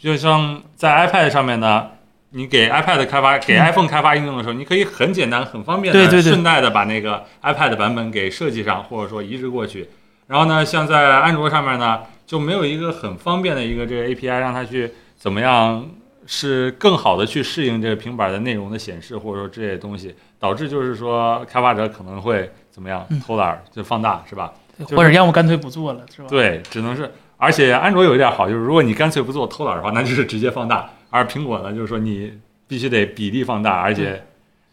[0.00, 1.88] 就像在 iPad 上面呢，
[2.30, 9.88] 你给 iPad 开发、给 iPhone 开发应用的时候，你可以很简单、很方便的对对对顺带的把那个 iPad 版本给设计上，或者说移植过去。
[10.28, 15.84] 然后呢，像在安卓上面呢，就没有一个很方便的一个这个 API，让它去怎么样
[16.24, 24.52] 是更好的去适应这个平板的内容的显示，或者说这些东西，导致就是说开发者可能会怎么样嗯偷懒儿就放大，是吧？
[24.90, 26.26] 或者要么干脆不做了，是吧？
[26.28, 32.32] 对，只能是，而且安卓有一点好，就是如果你干脆不做偷懒儿的话， 那就是直接放大；而苹果呢，就是说你
[32.66, 34.20] 必须得比例放大，而且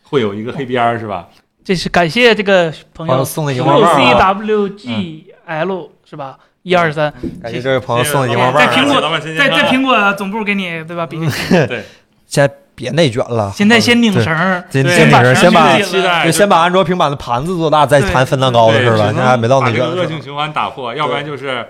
[0.02, 1.30] 会有一个黑边儿，是吧？
[1.64, 6.40] 这是感谢这个朋友送的荧六光棒 C 啊，W G L 是吧？
[6.64, 8.68] 一二三，感谢这位朋友送的荧光棒啊。
[8.68, 11.06] 在苹果在在苹果总部给你对吧？
[11.06, 11.20] 比
[12.26, 18.98] 现在别内卷了，现在先拧绳儿，对先先拧绳，先把就先把安卓平板的盘子做大，再谈分蛋糕的事儿了。
[18.98, 20.08] 对只能现在还没到把这内卷的时候。
[20.08, 21.66] 个恶性循环打破，要不然就是。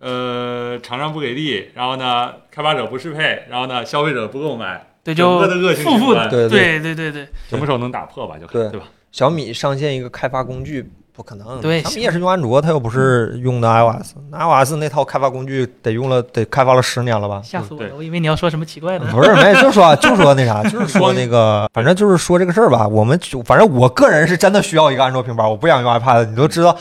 [0.00, 8.34] 呃，厂商不给力，然后呢，开发者不适配，然后呢，消费者不购买，对，整就个的恶性负负的，循环对对对对对，什么时候能打破吧？
[8.38, 8.86] 就看对对吧？
[9.12, 17.40] 小米上线一个开发工具不可能，对小米也是用安卓，他又不是用的 iOS，那 iOS 那套开发工具得用了得开发了十年了吧？
[17.44, 19.06] 吓死我了，我以为你要说什么奇怪的。
[19.12, 22.88] 不是，没就说 就说那啥，就是说那个，反正就是说这个事儿吧。
[22.88, 26.24] 我们就反正我个人是真的需要一个安卓平板，我不想用 iPad。
[26.24, 26.76] 你都知道，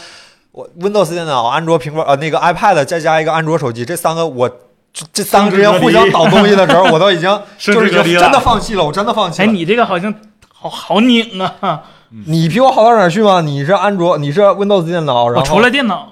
[0.51, 4.49] 我 Windows 电脑、安卓平板呃那个 iPad 再加一个安卓手机，这三个我
[4.91, 7.29] 这这三个之间互相倒东西的时候，我都已经
[7.59, 8.39] 就是真的。
[8.39, 10.11] 放弃了，我真的放弃哎，你这个好像
[10.51, 11.84] 好好拧啊！
[12.28, 13.41] 你比我好到哪儿去吗？
[13.41, 16.09] 你是安卓，你是 Windows 电脑，然后除了电脑，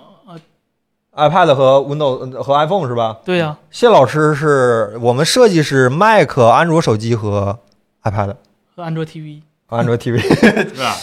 [1.14, 3.18] 呃，iPad 和 Windows 和 iPhone 是吧？
[3.24, 7.60] 对呀，谢老师是我们设计师 Mac、安卓手机和
[8.04, 8.36] iPad、
[8.76, 10.20] 和安卓 TV 安卓 TV
[10.74, 10.96] 是吧？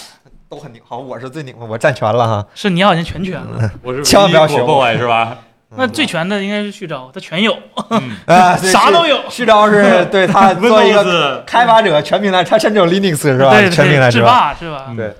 [0.48, 0.80] 都很拧。
[0.84, 2.46] 好，我是最拧的，我占全了哈。
[2.54, 3.70] 是你好像全全了。
[3.82, 5.38] 我是千万不要学学我 boy 是吧？
[5.76, 7.56] 那最全的应该是旭钊，他全有，
[7.90, 9.18] 嗯啊， 啥都有。
[9.28, 13.50] 旭钊是 对他做一个开发者全平台，他甚至有 Linux 是吧？
[13.50, 14.28] 对全平台，制是吧？
[14.30, 14.86] 霸是吧？
[14.88, 15.12] 嗯对，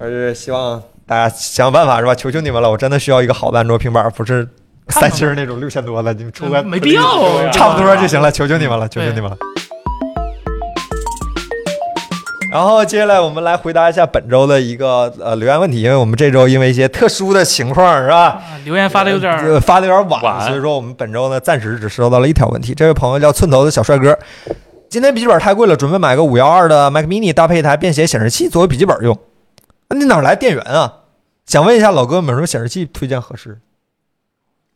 [0.00, 2.14] 而是希望大家想想办法是吧？
[2.14, 4.46] 求求你们了，我真的需要一个好的安卓平板，不是
[4.88, 9.36] 三星那种六千多的，你们出个嗯没必要啊差不多就行了，求求你们了，求求你们了。
[12.52, 18.24] 然后接下来我们来回答一下本周的一个呃留言问题，因为我们这周因为一些特殊的情况是吧？
[18.24, 22.74] 啊留言发的有点呃发的有点晚，晚所以说我们本周呢暂时只收到了一条问题。
[22.74, 24.18] 这位朋友叫寸头的小帅哥，
[24.90, 29.18] 今天笔记本太贵了，准备买个五幺二的 Mac Mini 搭配一台便携显示器作为笔记本用。
[29.88, 30.92] 那你哪来电源啊？
[31.46, 33.58] 想问一下老哥有没有什么显示器推荐合适？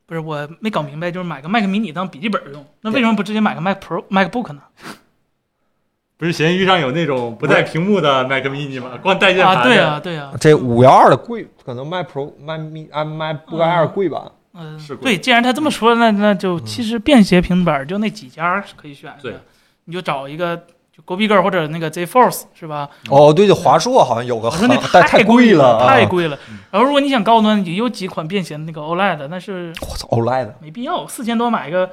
[0.07, 4.63] 不是我没搞明白，就是买个 Mac mini 当笔记本用，那为什么不直接买个 Mac Pro、MacBook 呢？
[6.19, 8.99] 不是闲鱼上有那种不带屏幕的 Mac mini 吗？
[9.03, 14.33] 光带键盘啊，的对啊，对啊，这五幺二的贵，可能 Mac Pro、Mac Mi、啊 MacBook Air 贵吧？
[14.55, 19.41] 嗯是，贵对，既然他这么说，那那就其实便携平板就那几家是可以选对的，
[19.85, 22.89] 你就找一个就 Go Bigger 或者那个 Z Force 是吧？
[23.11, 26.07] 哦，对对，华硕好像有个我说那太贵了，啊太。
[26.07, 26.39] 贵了。
[26.71, 31.91] 然后如果你想高端，也有几款便携的那个 OLED，但是我操，OLED 没必要，四千多买一个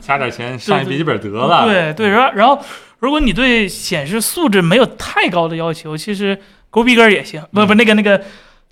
[0.00, 1.64] 加点钱上一笔记本得了。
[1.66, 2.58] 对对，然后然后
[2.98, 6.38] 如果你对显示素质没有太高的要求，其实
[6.70, 8.22] Go big 也行，不不那个那个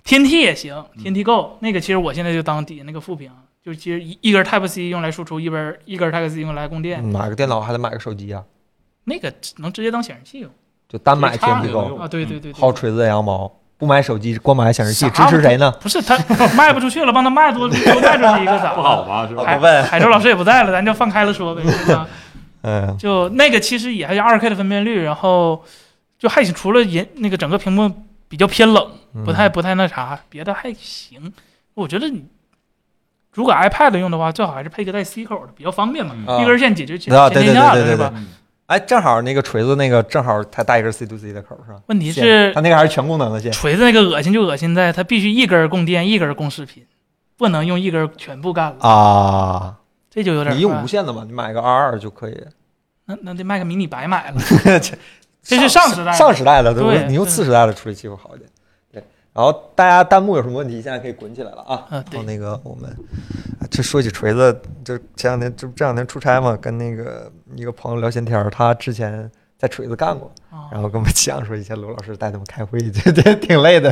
[0.03, 3.31] 天梯也行，天梯 Go 那个其实我现在就当底下那个副屏，
[3.63, 8.43] 就其实一一根 Type C 用来输出，一根一根 Type C 用来供电，买个电脑还得买个手机啊，
[9.05, 10.51] 那个能直接当显示器用
[10.87, 12.07] 就单买天梯 Go 啊！
[12.07, 15.71] 对对对，薅锤子羊毛，不买手机光买显示器，支持谁呢？
[15.79, 16.17] 不是他
[16.57, 19.27] 卖不出去了，帮他卖多 多卖出去一个咋不好吧？
[19.27, 19.43] 是吧？
[19.43, 22.07] 海我问海州老师也不在了，咱就放开了说呗， 是吧？
[22.63, 25.63] 嗯，就那个其实也还是二 K 的分辨率，然后
[26.17, 27.91] 就还行，除了银那个整个屏幕
[28.27, 31.31] 比较偏冷，嗯不太不太那啥，别的还行。
[31.75, 32.25] 我觉得你
[33.33, 38.11] 如果 iPad 用的话，最好还是配个带 C 口的，比较方便嘛，嗯一根线解决全啊全天下的是吧？
[38.67, 41.79] 哎，正好那个锤子那个正好它带一根 C to C 的口是吧？
[41.87, 43.51] 问题是它那个还是全功能的线。
[43.51, 46.85] 锤子那个恶心就恶心在它必须一根供电，一根供视频，
[47.37, 49.75] 不能用一根全部干了，啊，
[50.09, 52.37] 这就有点你用无线的嘛，你买个 R 二就可以。
[53.05, 54.37] 那那这 Mac mini 白买了，
[54.81, 54.97] 这
[55.41, 58.49] 这是上时代上时代的，对不对你用次时代的处理器会好一点。
[59.37, 61.85] 对，然后大家弹幕有什么问题，现在可以滚起来了啊。
[61.89, 62.89] 啊对然后那个我们，
[63.59, 73.91] 啊这说起锤子，就前两天这这两天出差嘛，跟那个一个朋友聊闲天儿，他之前在锤子干过，啊然后跟我们讲说以前罗老师带他们开会， 这这挺累的。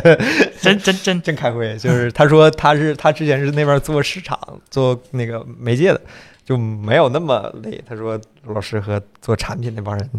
[0.62, 4.40] 真真真 真开会，就是他说他是他之前是那边做市场
[4.70, 6.02] 做那个媒介的，
[6.44, 7.84] 就没有那么累。
[7.88, 10.10] 他说罗老师和做产品那帮人，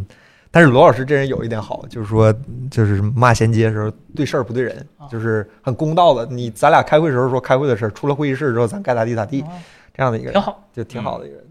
[0.56, 2.34] 但是罗老师这人有一点好，就是说
[2.70, 6.24] 就是骂衔接的时候对事儿不对人啊，就是很公道的。
[6.24, 9.52] 你咱俩开会时候说开会的事儿，出了会议室之后咱该咋地咋地，啊
[9.94, 10.66] 这样的一个人挺好。
[10.72, 11.44] 就挺好的一个人，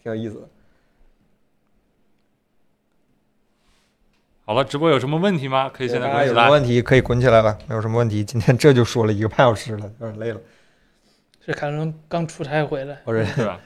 [0.00, 0.48] 挺有意思的。
[4.44, 5.68] 好了，直播有什么问题吗？
[5.68, 6.50] 可以现在大家有什么滚起来。
[6.52, 8.22] 问题可以滚起来了，没有什么问题。
[8.22, 10.40] 今天这就说了一个半小时了，有点累了。
[11.44, 13.58] 是凯伦刚出差回来，或者对吧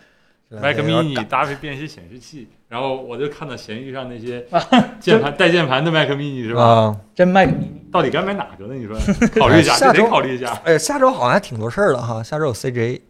[0.51, 4.45] ？Mac mini 搭配便携显示器，然后我就看到闲鱼上那些
[5.01, 6.63] 键盘带键盘的 Mac mini 是吧？
[6.63, 8.75] 啊，真 Mac mini 到底该买哪个呢？
[8.75, 8.97] 你说，
[9.41, 10.61] 考虑一下，这下周得考虑一下。
[10.65, 12.23] 哎，下周好像还挺多事儿的哈。
[12.23, 13.01] 下周有 CJ。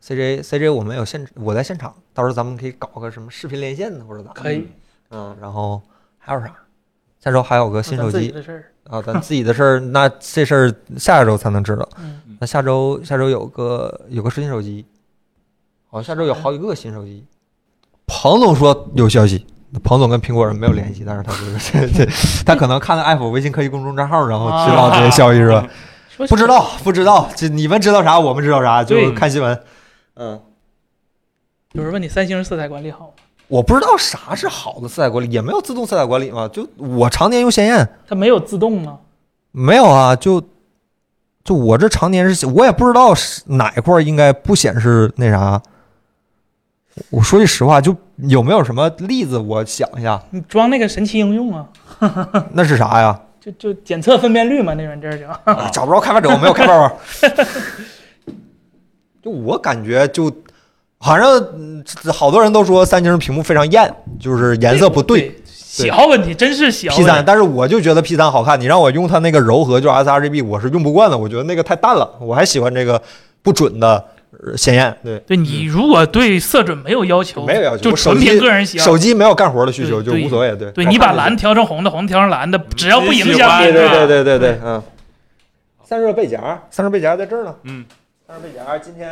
[0.00, 4.40] CJ CJ 我们有现我在现场，到时候咱们可以搞个什么视频连线的或者咋的。
[4.40, 4.66] 可以，
[5.10, 5.82] 嗯，然后
[6.18, 6.54] 还有啥？
[7.18, 11.86] 下周还有个新手机的事儿，啊，咱自己的事儿，那这事儿下周才能知道。
[11.98, 14.86] 嗯，那下周下周有个有个新手机，
[15.88, 17.24] 好像下周有好几个新手机。
[18.06, 19.46] 彭总说有消息，
[19.82, 22.10] 彭总跟苹果人没有联系，但是他说这这
[22.46, 25.68] 他可能看了 Apple 微信科技公众账号，然后知道这些消息是吧？
[26.16, 29.60] 说不知道，不知道，这你们知道啥，我们知道啥，就是看新闻。
[30.14, 30.40] 嗯，
[31.72, 33.12] 有人问你三星色彩管理好吗？
[33.48, 36.48] 我不知道啥是好的色彩管理，也没有自动色彩管理嘛。
[36.48, 38.98] 就我常年用鲜艳，它没有自动吗？
[39.52, 40.42] 没有啊，就
[41.44, 45.62] 就我这常年是，我也不知道是哪一块应该不显示那啥。
[47.10, 49.38] 我说句实话，就有没有什么例子？
[49.38, 51.66] 我想一下，你装那个神奇应用啊，
[52.52, 53.18] 那是啥呀？
[53.40, 55.26] 就就检测分辨率嘛，那软件就。
[55.26, 56.94] 啊找不着开发者，我没有开发者。
[59.22, 60.30] 就我感觉就，
[60.98, 65.20] 好像嗯好多人都说三星屏幕非常艳，就是颜色不对。
[65.20, 67.24] 对，喜好问题，真是喜好 P 三，问题。
[67.26, 68.60] 但是我就觉得 P 三好看。
[68.60, 71.16] 你让我用它那个柔和，就 sRGB，我是用不惯的。
[71.16, 73.00] 我觉得那个太淡了，我还喜欢这个
[73.42, 74.04] 不准的呃
[74.56, 74.96] 鲜艳。
[75.02, 78.84] 对，对你如果对色准没有要求，没有要求就纯凭个人喜好。
[78.84, 80.54] 手机没有干活的需求就对无所谓。
[80.56, 84.82] 对，对你把蓝调成红的，红调成蓝的，只要不影响你对对对对对，嗯。
[85.84, 87.54] 散热背夹，散热背夹在这儿呢。
[87.62, 87.84] 嗯，
[88.26, 89.08] 散热背夹今天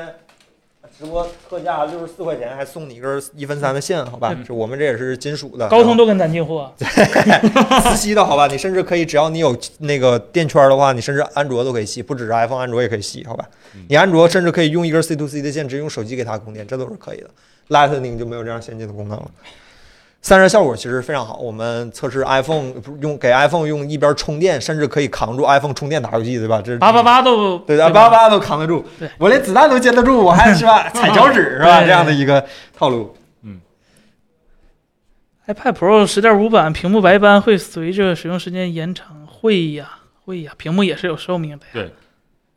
[0.98, 4.32] 直播特价六十四块钱，还送你一根一分三的线，好吧？
[4.34, 8.46] 嗯这我们这也是金属的，高通都跟咱进货， 磁吸的好吧？
[8.46, 13.44] 你甚至可以，只要你有那个电圈的话，你甚至安卓都可以吸，不只是 iPhone，安卓也可以吸，好吧
[13.74, 13.84] 嗯？
[13.88, 17.28] 你安卓甚至可以用一根 C to C 的线，直接用手机给它供电，这都是可以的。
[17.68, 19.30] Lightning 就没有这样先进的功能了。
[20.26, 26.60] 散热效果其实非常好，我们测试 iPhone 不用给 iPhone 用一边充电，甚至可以扛住 iPhone 充电打游戏，对吧？
[26.60, 31.80] 这是八八八都对吧八八八都扛得住对，我连子弹都接得住，我还是吧 踩脚趾是吧？
[31.82, 32.44] 这样的一个
[32.76, 33.14] 套路。
[33.42, 33.60] 嗯
[35.46, 41.70] iPad Pro 十点五版屏幕白斑会随着使用时间延长，会呀会呀，屏幕也是有寿命的呀。
[41.72, 41.92] 对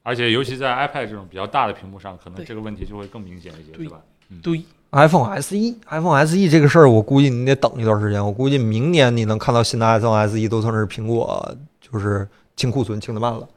[0.02, 4.00] 而且尤其在 iPad 这种比较大的屏幕上，可能这个问题就会更明显一些，对是吧？
[4.42, 4.60] 对，
[4.92, 8.26] iPhone SE，iPhone SE 这个事儿，我估计你得等一段时间。
[8.26, 13.48] 我估计明年你能看到新的 iPhone SE 都算是苹果就是清库存清的慢了。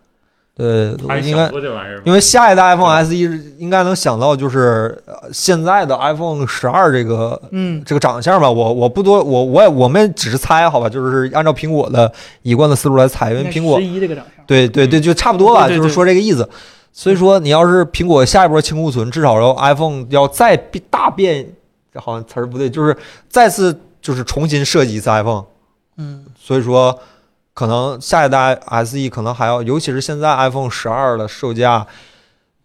[0.54, 1.50] 对，还应该？
[2.04, 3.14] 因为下一代 iPhone SE
[3.56, 12.12] 应该能想到就是呃现在的 iPhone 十二这个嗯，这个长相吧，我我不多，我我也我们只是猜好吧，就是按照苹果的
[12.42, 16.46] 一贯的思路来猜，因为苹果十一这个长相，对对对，就差不多吧，对对对就是说这个意思。
[16.92, 21.52] 所以说，你要是苹果下一波清库存，至少要 iPhone 要再变大变，
[21.92, 22.96] 这好像词儿不对，就是
[23.28, 25.44] 再次就是重新设计一次 iPhone。
[25.96, 26.98] 嗯，所以说，
[27.54, 31.86] 可能下一代 SE 可能还要，尤其是现在 iPhone 十二的售价，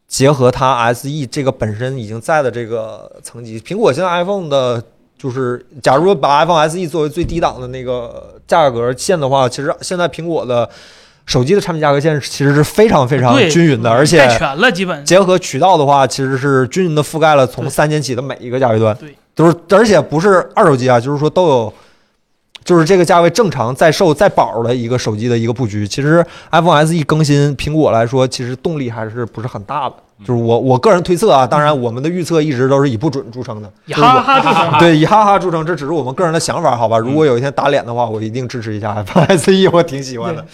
[0.08, 4.84] 结合它 SE 这个本身已经在的这个层级，苹果现在 iPhone 的。
[5.20, 10.70] 就是，假如把 iPhone SE 作为最低档的那个价格线的话，其实现在苹果的
[11.28, 21.74] 手机的产品价格线其实是非常非常均匀的，而且太全了，基本结合渠道的话，其实是均匀的覆盖了从三千起的每一个价位段，对，就是而且不是二手机啊，就是说都有，
[22.64, 25.86] 就是这个价位正常在售在保的一个手机的一个布局。
[25.86, 34.80] 其实 iPhone SE 更新，苹果来说其实动力还是不是很大的，就是我我个人推测啊，当然我们的预测一直都是以不准著称的，以哈哈著称。
[34.80, 36.98] 对，以哈哈著称，这只是我们个人的想法，好吧？
[36.98, 40.46] 如果有一天打脸的话，我一定支持一下 iPhone SE，我挺喜欢的。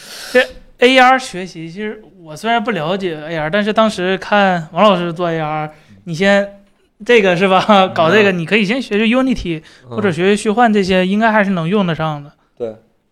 [0.84, 5.70] AR 学习，其实我虽然不了解 AR，但是当时看王老师做 AR，
[6.04, 6.62] 你先
[7.06, 7.88] 这个是吧？
[7.94, 12.32] 搞这个你可以先学学 Unity 或者学学虚幻这些，应该还是能用得上的。
[12.58, 12.68] 对，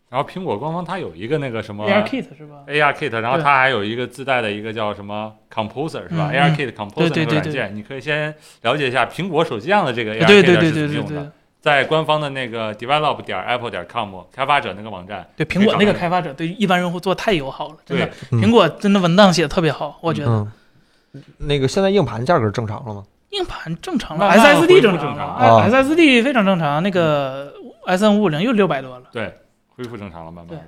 [0.10, 11.32] 然后苹果官方它有一个那个什么 AR Kit 是吧？AR Kit，然后它还有一个自带的一个叫什么 Composer 是吧嗯？AR 嗯 Kit Composer 对对对对那个软件，你可以先了解一下苹果手机上的这个 AR Kit 对对是对对对怎么用的。
[11.62, 20.32] 在官方的那个 develop 点 apple 点 com 开发者那个网站，对，苹果那个开发者对一般用户做太友好了，真的苹果真的文档写的特别好，我觉得。
[20.32, 23.04] 嗯，那个现在硬盘价格正常了吗？
[23.30, 26.82] 硬盘正常了，SSD 正常了正常哎，SSD 非常正常。
[26.84, 27.54] 那个
[27.86, 29.38] S N 五五零又六百多了，对，
[29.76, 30.64] 恢复正常了，慢慢的。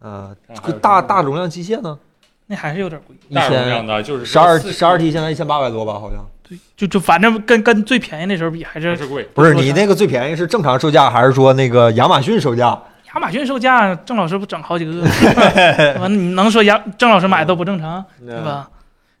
[0.00, 1.98] 呃，看还有什么大大容量机械呢？
[2.46, 3.14] 那还是有点贵。
[3.28, 6.24] 一大容量千的，就是十二四十二 T 现在一千八百多吧，好像。
[6.48, 12.80] 对，就就反正跟跟最便宜那时候比，还是不是贵，不是你那个最便宜是正常售价，还是说那个亚马逊售价？
[13.14, 16.08] 亚马逊售价，郑老师不整好几个， 对吧？
[16.08, 18.70] 你能说亚郑老师买都不正常，对吧？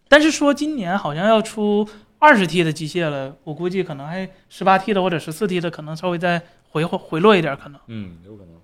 [0.08, 1.86] 但是说今年好像要出
[2.18, 7.80] 二十 T 的机械了，我估计可能还十八 T 的或者十四 T 的，可能稍微再回回落一点，可能。
[7.88, 8.54] 嗯，有可能。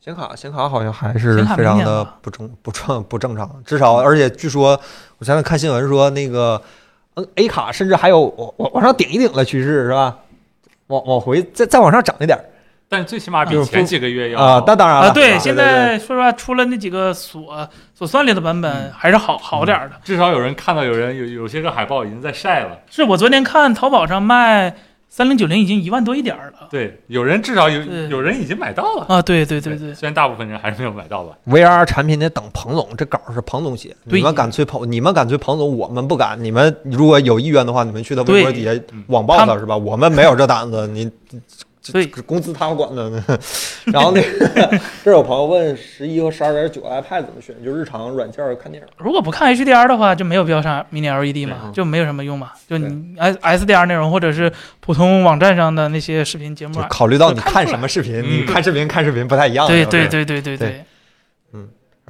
[0.00, 4.78] 显卡显卡好像还是非常的不正不正不正常，至少而且据说
[5.16, 6.62] 我前面看新闻说那个嗯
[7.36, 10.16] A 卡甚至还有往往往上顶一顶的趋势是吧？
[10.88, 12.44] 往往回再再往上涨一点儿
[12.90, 14.62] 但最起码比前几个月要啊！
[14.66, 19.96] 那当然了啊，对，现在说实话，出了那几个锁锁算力的版本，还是好好点儿的。
[20.04, 22.78] 至少有人看到有人有有些个海报已经在晒了。
[22.90, 24.76] 是我昨天看淘宝上卖
[25.16, 29.06] 三零九零已经一万多一点儿了对，有人至少有有人已经买到了。
[29.08, 29.22] 啊！
[29.22, 31.38] 对对对对，虽然大部分人还是没有买到吧。
[31.46, 36.42] VR 产品得等彭总，这稿是彭总写，你们敢催彭，你们敢催彭总，我们不敢。
[36.42, 39.76] 你们如果有意愿的话，你们去他微博底下嗯网暴他是吧？
[39.76, 41.08] 我们没有这胆子，你
[41.92, 43.24] 对这工资他们管的呢。
[43.86, 48.88] 然后那个这有朋友问十一和十二点九 iPad 怎么选，就日常软件看电影。
[48.98, 52.52] 如果不看 HDR 的话，就没有必要上 Mini LED 嘛，就没有什么用嘛。
[52.68, 59.66] 就你 S SDR 内容或者是普通网站上的那些视频节目考虑到你看什么视频，嗯你看视频看视频不太一样。
[59.66, 60.84] 对对对对对对
[61.52, 61.62] 对，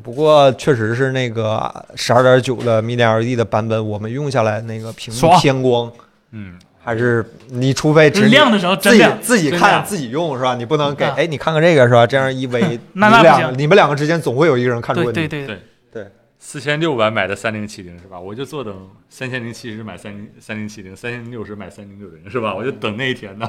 [0.03, 5.93] 不过确实是那个十二点九的 Mini LED 的版本，我们用下来那个屏幕偏光，
[6.33, 10.55] 嗯，还是你除非只就是亮的时候自己真亮，自己看自己用是吧？
[10.55, 12.07] 你不能给啊哎，你看看这个是吧？
[12.07, 15.27] 这样一围， 那那不行你们两个之间总会有一个人看出对问题。
[15.27, 15.47] 对对
[15.91, 16.07] 对
[16.39, 18.21] 四千六百买的三零七零是吧？
[18.21, 22.55] 我就坐等三千零七十买三零三零七零，三千六十买三零六零是吧？
[22.55, 23.49] 我就等那一天呢。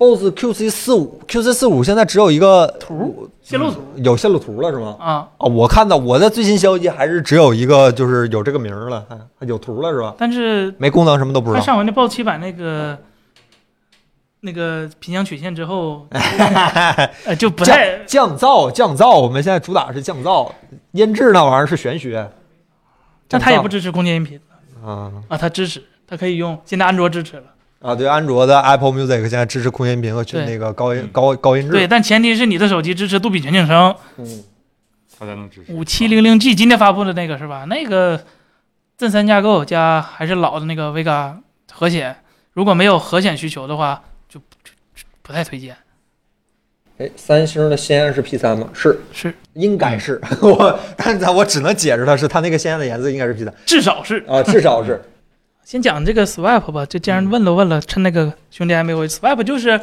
[0.00, 4.96] BOSS QC 四五，QC 四五现在只有一个图线路图有线路图了是吗？
[4.98, 5.28] 啊。
[5.36, 10.14] 啊，我看到我的最新消息还是只有一个，就是有这个名了，还还有图了是吧？
[10.16, 11.60] 但是没功能什么都不知道。
[11.60, 12.96] 它上回那 BOSS 七百那个
[14.40, 16.06] 那个频响曲线之后，
[17.26, 20.50] 呃，就不降太降噪降噪，我们现在主打是降噪，
[20.92, 22.26] 音质那玩意儿是玄学。
[23.28, 24.40] 但它也不支持空间音频
[24.82, 27.42] 啊啊，它支持，它可以用，现在安卓支持了。
[27.80, 31.72] 啊，对，安卓的 Apple Music 现在支持空间音频和对那个高音嗯高高音质。
[31.72, 33.94] 对，但前提是你的手机支持杜比全景声。
[34.18, 34.44] 嗯，
[35.18, 37.64] 它才能支持五七零零 G 今天发布的那个是吧？
[37.64, 38.22] 那个
[38.98, 41.36] 正三架构加还是老的那个 Vega
[41.72, 42.14] 核显，
[42.52, 45.74] 如果没有核显需求的话，就就就不太推荐。
[46.98, 48.68] 哎，三星的鲜艳是 P 三吗？
[48.74, 50.20] 是，是，应该是。
[50.42, 54.22] 我，但是我只能解释它是它那个鲜艳的颜色应该是 P 三至少是。
[54.28, 55.00] 啊，至少是。
[55.70, 59.80] 先讲这个 Swipe 吧，这既然问了问了，趁那个兄弟还没回，Swipe 就是，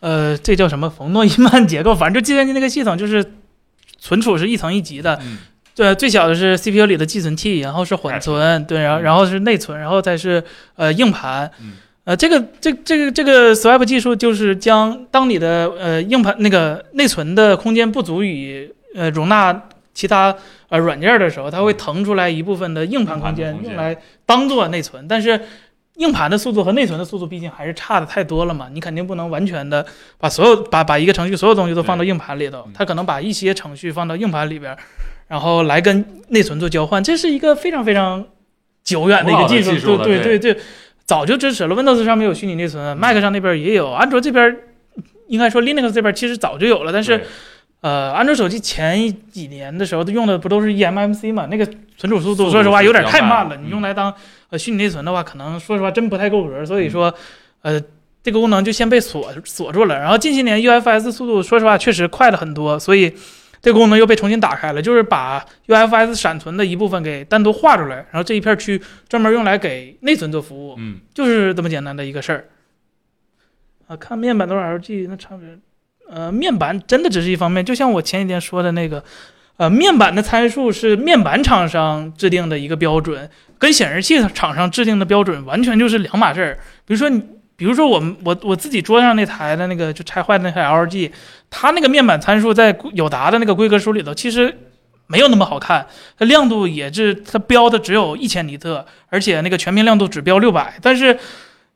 [0.00, 0.90] 呃，这叫什么？
[0.90, 3.24] 冯诺依曼结构， 反正就计算机那个系统就是
[4.00, 5.38] 存储是一层一级的，嗯，
[5.76, 10.42] 对，最小的是 CPU 里的寄存器，然后是缓存，对，然后然后是内存，然后再是
[10.74, 11.48] 呃硬盘。
[11.60, 19.52] 嗯，呃，这个这这个这个 Swipe 技术就是将当你的呃硬盘那个内存的空间不足以呃容纳
[19.94, 20.34] 其他
[20.68, 25.40] 呃软件的时候，它会腾出来一部分的硬盘空间间用来当做内存，但是。
[25.96, 29.84] 硬盘的速度和内存的速度毕竟还是差的太多了嘛，你肯定不能完全的
[30.16, 34.74] 把所有把把一个程序所有东西都放到硬盘里头嗯，它可能把一些程序放到硬盘里边，
[35.28, 38.24] 然后来跟内存做交换，这是一个非常非常
[38.82, 40.62] 久远的一个技术，对对对对，
[41.04, 41.76] 早就支持了。
[41.76, 44.56] Windows 上面有虚拟内存，Mac 上那边也有，安卓这边
[45.28, 47.26] 应该说 Linux 这边其实早就有了，但是对
[47.82, 51.46] 呃，安卓手机前几年的时候用的不都是 E eMMC 嘛？
[51.50, 51.66] 那个
[51.96, 53.56] 存储速度，说实话有点太慢了。
[53.56, 54.14] 你用来当
[54.50, 56.64] 呃虚拟内存的话，可能说实话真不太够格。
[56.64, 57.12] 所以说，
[57.62, 57.82] 呃，
[58.22, 59.98] 这个功能就先被锁锁住了。
[59.98, 63.12] 然后近些年 UFS 速度说实话确实快了很多，所以
[63.60, 70.76] 这个功能又被重新打开了，就是把 UFS 闪存的一部分给单独划出来，然后这一片区专门用来给内存做服务。
[70.78, 72.44] 嗯，就是这么简单的一个事儿。
[73.88, 75.48] 啊，看面板多少 LG 那差别，
[76.10, 79.02] 呃，面板真的只是一方面，就像我前几天说的那个，
[79.56, 83.28] 呃，面板的参数是面板厂商制定的一个标准，
[83.58, 86.58] 跟显示器厂商制定的标准完全就是两码事儿。
[86.86, 87.22] 比如说你，
[87.56, 91.10] 比如说我们我我自己桌上那台的那个就拆坏的那台 LG，
[91.50, 94.56] 它那个面板参数在友达的那个规格书里头其实。
[95.08, 95.86] 没有那么好看，
[96.18, 101.18] 它亮度也是它标的只有一千尼特，而且那个全屏亮度只标六百，但是，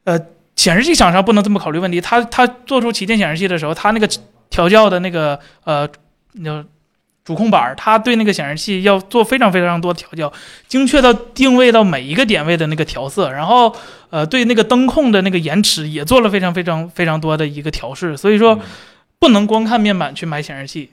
[0.05, 0.19] 呃，
[0.57, 2.01] 显示器厂商不能这么考虑问题。
[2.01, 4.09] 他他做出旗舰显示器的时候，他那个
[4.51, 5.89] 调教的那个呃，
[6.33, 6.65] 那
[7.25, 10.33] 主控板儿，它对那个显示器要做非常非常多的调教，
[10.69, 13.75] 精确到定位到每一个点位的那个调色，然后
[14.11, 18.17] 呃，对那个灯控的那个延迟也做了非常非常非常多的一个调试。
[18.17, 18.57] 所以说，
[19.19, 20.89] 不能光看面板去买显示器，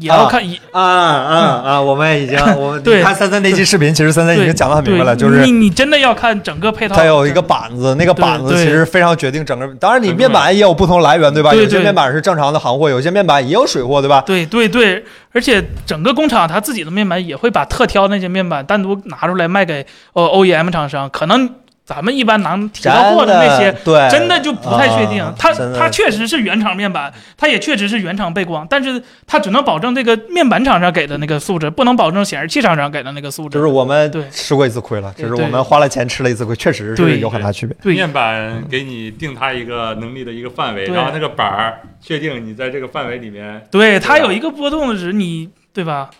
[0.00, 0.58] 也要看一。
[0.72, 1.80] 啊啊啊！
[1.80, 6.94] 我们已经， 我们对你看三三那期视频，其实三三已经讲的很明白了，就是你你真的要看整个配套。
[6.94, 9.66] 它有一个板子，那个板子其实非常决定整个。
[9.80, 11.54] 当然，你面板也有不同来源，对吧？
[11.54, 14.22] 有些面板是正常的行货，有些面板也有水货，对吧？
[14.26, 21.48] 对对对，而且整个工厂它自己的面板也会把特挑那些面板单独拿出来卖给呃 OEM 厂商，可能
[21.88, 23.72] 咱们一般能提到过的那些。
[23.82, 33.54] 对，真的就不太确定，啊它它确实是原厂面板，它也确实是原厂背光，但是它只能保证这个面板厂商给的那个素质，不能保证显示器厂商给的那个素质。
[33.54, 37.74] 就是我们对吃过一次亏了，就是我们花了钱吃了一次亏，确实是有很大区别。
[37.80, 46.10] 对面板给你定它一个能力的一个范围，然后那个板儿确定你在这个范围里面，对，它有一个波动的值，你对吧？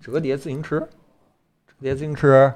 [0.00, 2.54] 折叠自行车，折叠自行车，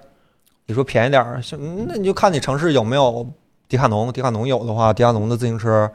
[0.66, 3.26] 你说便宜点儿，像那你就看你城市有没有
[3.68, 5.90] 迪卡侬，迪卡侬有的话，迪卡侬的自行车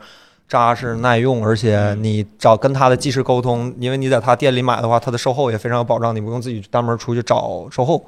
[0.47, 8.05] 扎实耐用，而且你找跟他的技师沟通，因为你在他店里买的话，他的售后也非常有保障，你不用自己单门出去找售后。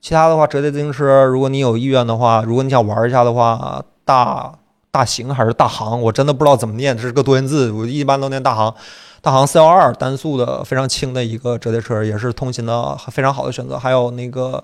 [0.00, 4.52] 其他的话，折叠自行车，如果你有意愿的话，如果你想玩一下的话，大
[4.92, 8.72] 大行还是大行，我真的不知道怎么念，这是个多音字，我一般都念大行。
[9.20, 13.76] 大行四幺二单速的非常轻的一个折叠车，也是通勤的非常好的选择。
[13.76, 14.62] 还有那个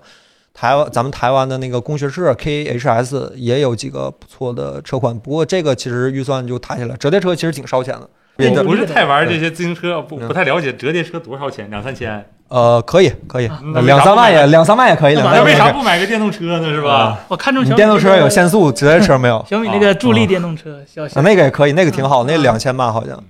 [0.55, 8.09] 台湾咱们台湾的那个工学社 KHS 也有几个不错的车款，不过这个其实预算就抬起来，折叠车其实挺烧钱的。
[8.39, 16.69] 我不是太玩这些自行车，不嗯不太了解折叠车多少钱，两三千，呃，可以可以啊，两三万也两三万也可以，那那为两三万也可以啥不买个电动车呢？
[16.71, 17.21] 是吧？
[17.29, 19.45] 我看中小米你电动车有限速，折叠车没有。
[19.49, 23.23] 小米那个助力电动车，小啊，那个也可以，那个挺好，那嗯两千吧好像。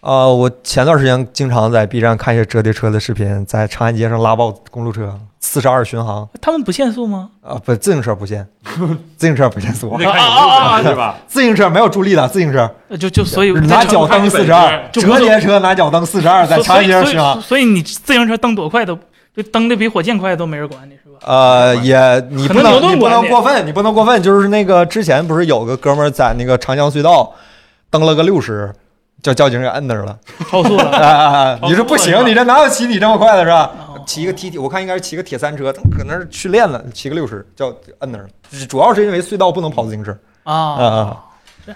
[0.00, 7.30] 呃，我前段时间经常在 B 站看一些折叠车的视频，在长安街上拉爆公路车，四十二巡航他们不限速吗？
[7.42, 8.46] 啊，不，自行车不限，
[9.16, 11.16] 自行车不限速 啊是吧？
[11.26, 17.32] 自行车没有助力的，自行车呃就就所以拿脚蹬四十二，折叠车拿脚蹬四十二，在长安街上巡航。
[17.34, 18.96] 所以所以你自行车蹬多快都
[19.36, 21.18] 就蹬的比火箭快都没人管你是吧？
[21.26, 21.98] 呃，也
[22.30, 24.22] 你不能能你不能过分，你不能过分。
[24.22, 27.32] 就是那个之前不是有个哥们儿在那个长江隧道
[27.90, 28.72] 蹬了个六十，
[29.22, 30.18] 叫交警给摁那儿了。
[30.50, 30.90] 超速了。
[30.90, 31.58] 啊啊啊！
[31.62, 33.70] 你说不行，你这哪有骑你这么快的是吧？
[33.86, 37.66] 哦骑个 T T，我看应该是骑个铁三车，他可能是去练了，骑个六十叫
[37.98, 38.28] 摁那儿了。
[38.66, 41.24] 主要是因为隧道不能跑自行车啊啊，啊！
[41.66, 41.74] 对，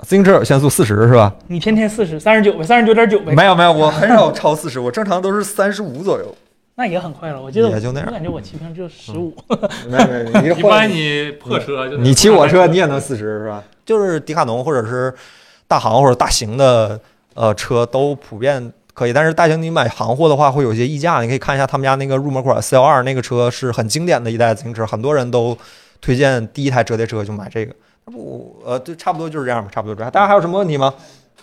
[0.00, 1.34] 自行车有限速四十是吧？
[1.48, 6.34] 你天天四十三十九呗，三十九点九呗，没有没有，我很少超四十，我正常都是三十五左右。
[6.76, 7.42] 那也很快了。
[7.42, 9.36] 我记得我也就那样我感觉我骑平就十五。
[9.90, 13.62] 没有没 一般你破车就你骑我车你也能四十是吧？
[13.84, 15.14] 就是迪卡侬或者是
[15.68, 17.00] 大行或者大型的
[17.34, 25.56] 呃车都普遍可以，但是大型你买行货的话会有一些溢价，你可以看一下他们家那个入门款 C 幺二那个车是很经典的一代自行车，很多人都
[26.00, 27.74] 推荐第一台折叠车就买这个。
[28.06, 30.10] 那不呃对，差不多就是这样吧，差不多这样。
[30.10, 30.94] 大家还有什么问题吗？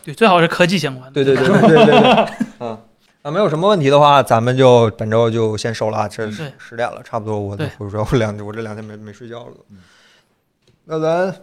[0.03, 1.13] 对，最好是科技相关的。
[1.13, 2.27] 对对对对对对对，
[2.59, 2.77] 嗯。
[3.21, 9.65] 啊没有什么问题的话，咱们就本周就先收了啊，这对十点了，差不多我对我说我两我这两天没没睡觉了都。
[10.83, 11.33] 那咱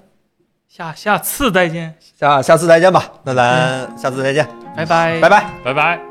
[0.70, 4.46] 下下次再见，下下次再见吧，那咱下次再见，
[4.76, 5.50] 拜拜拜拜。
[5.64, 6.09] 拜拜。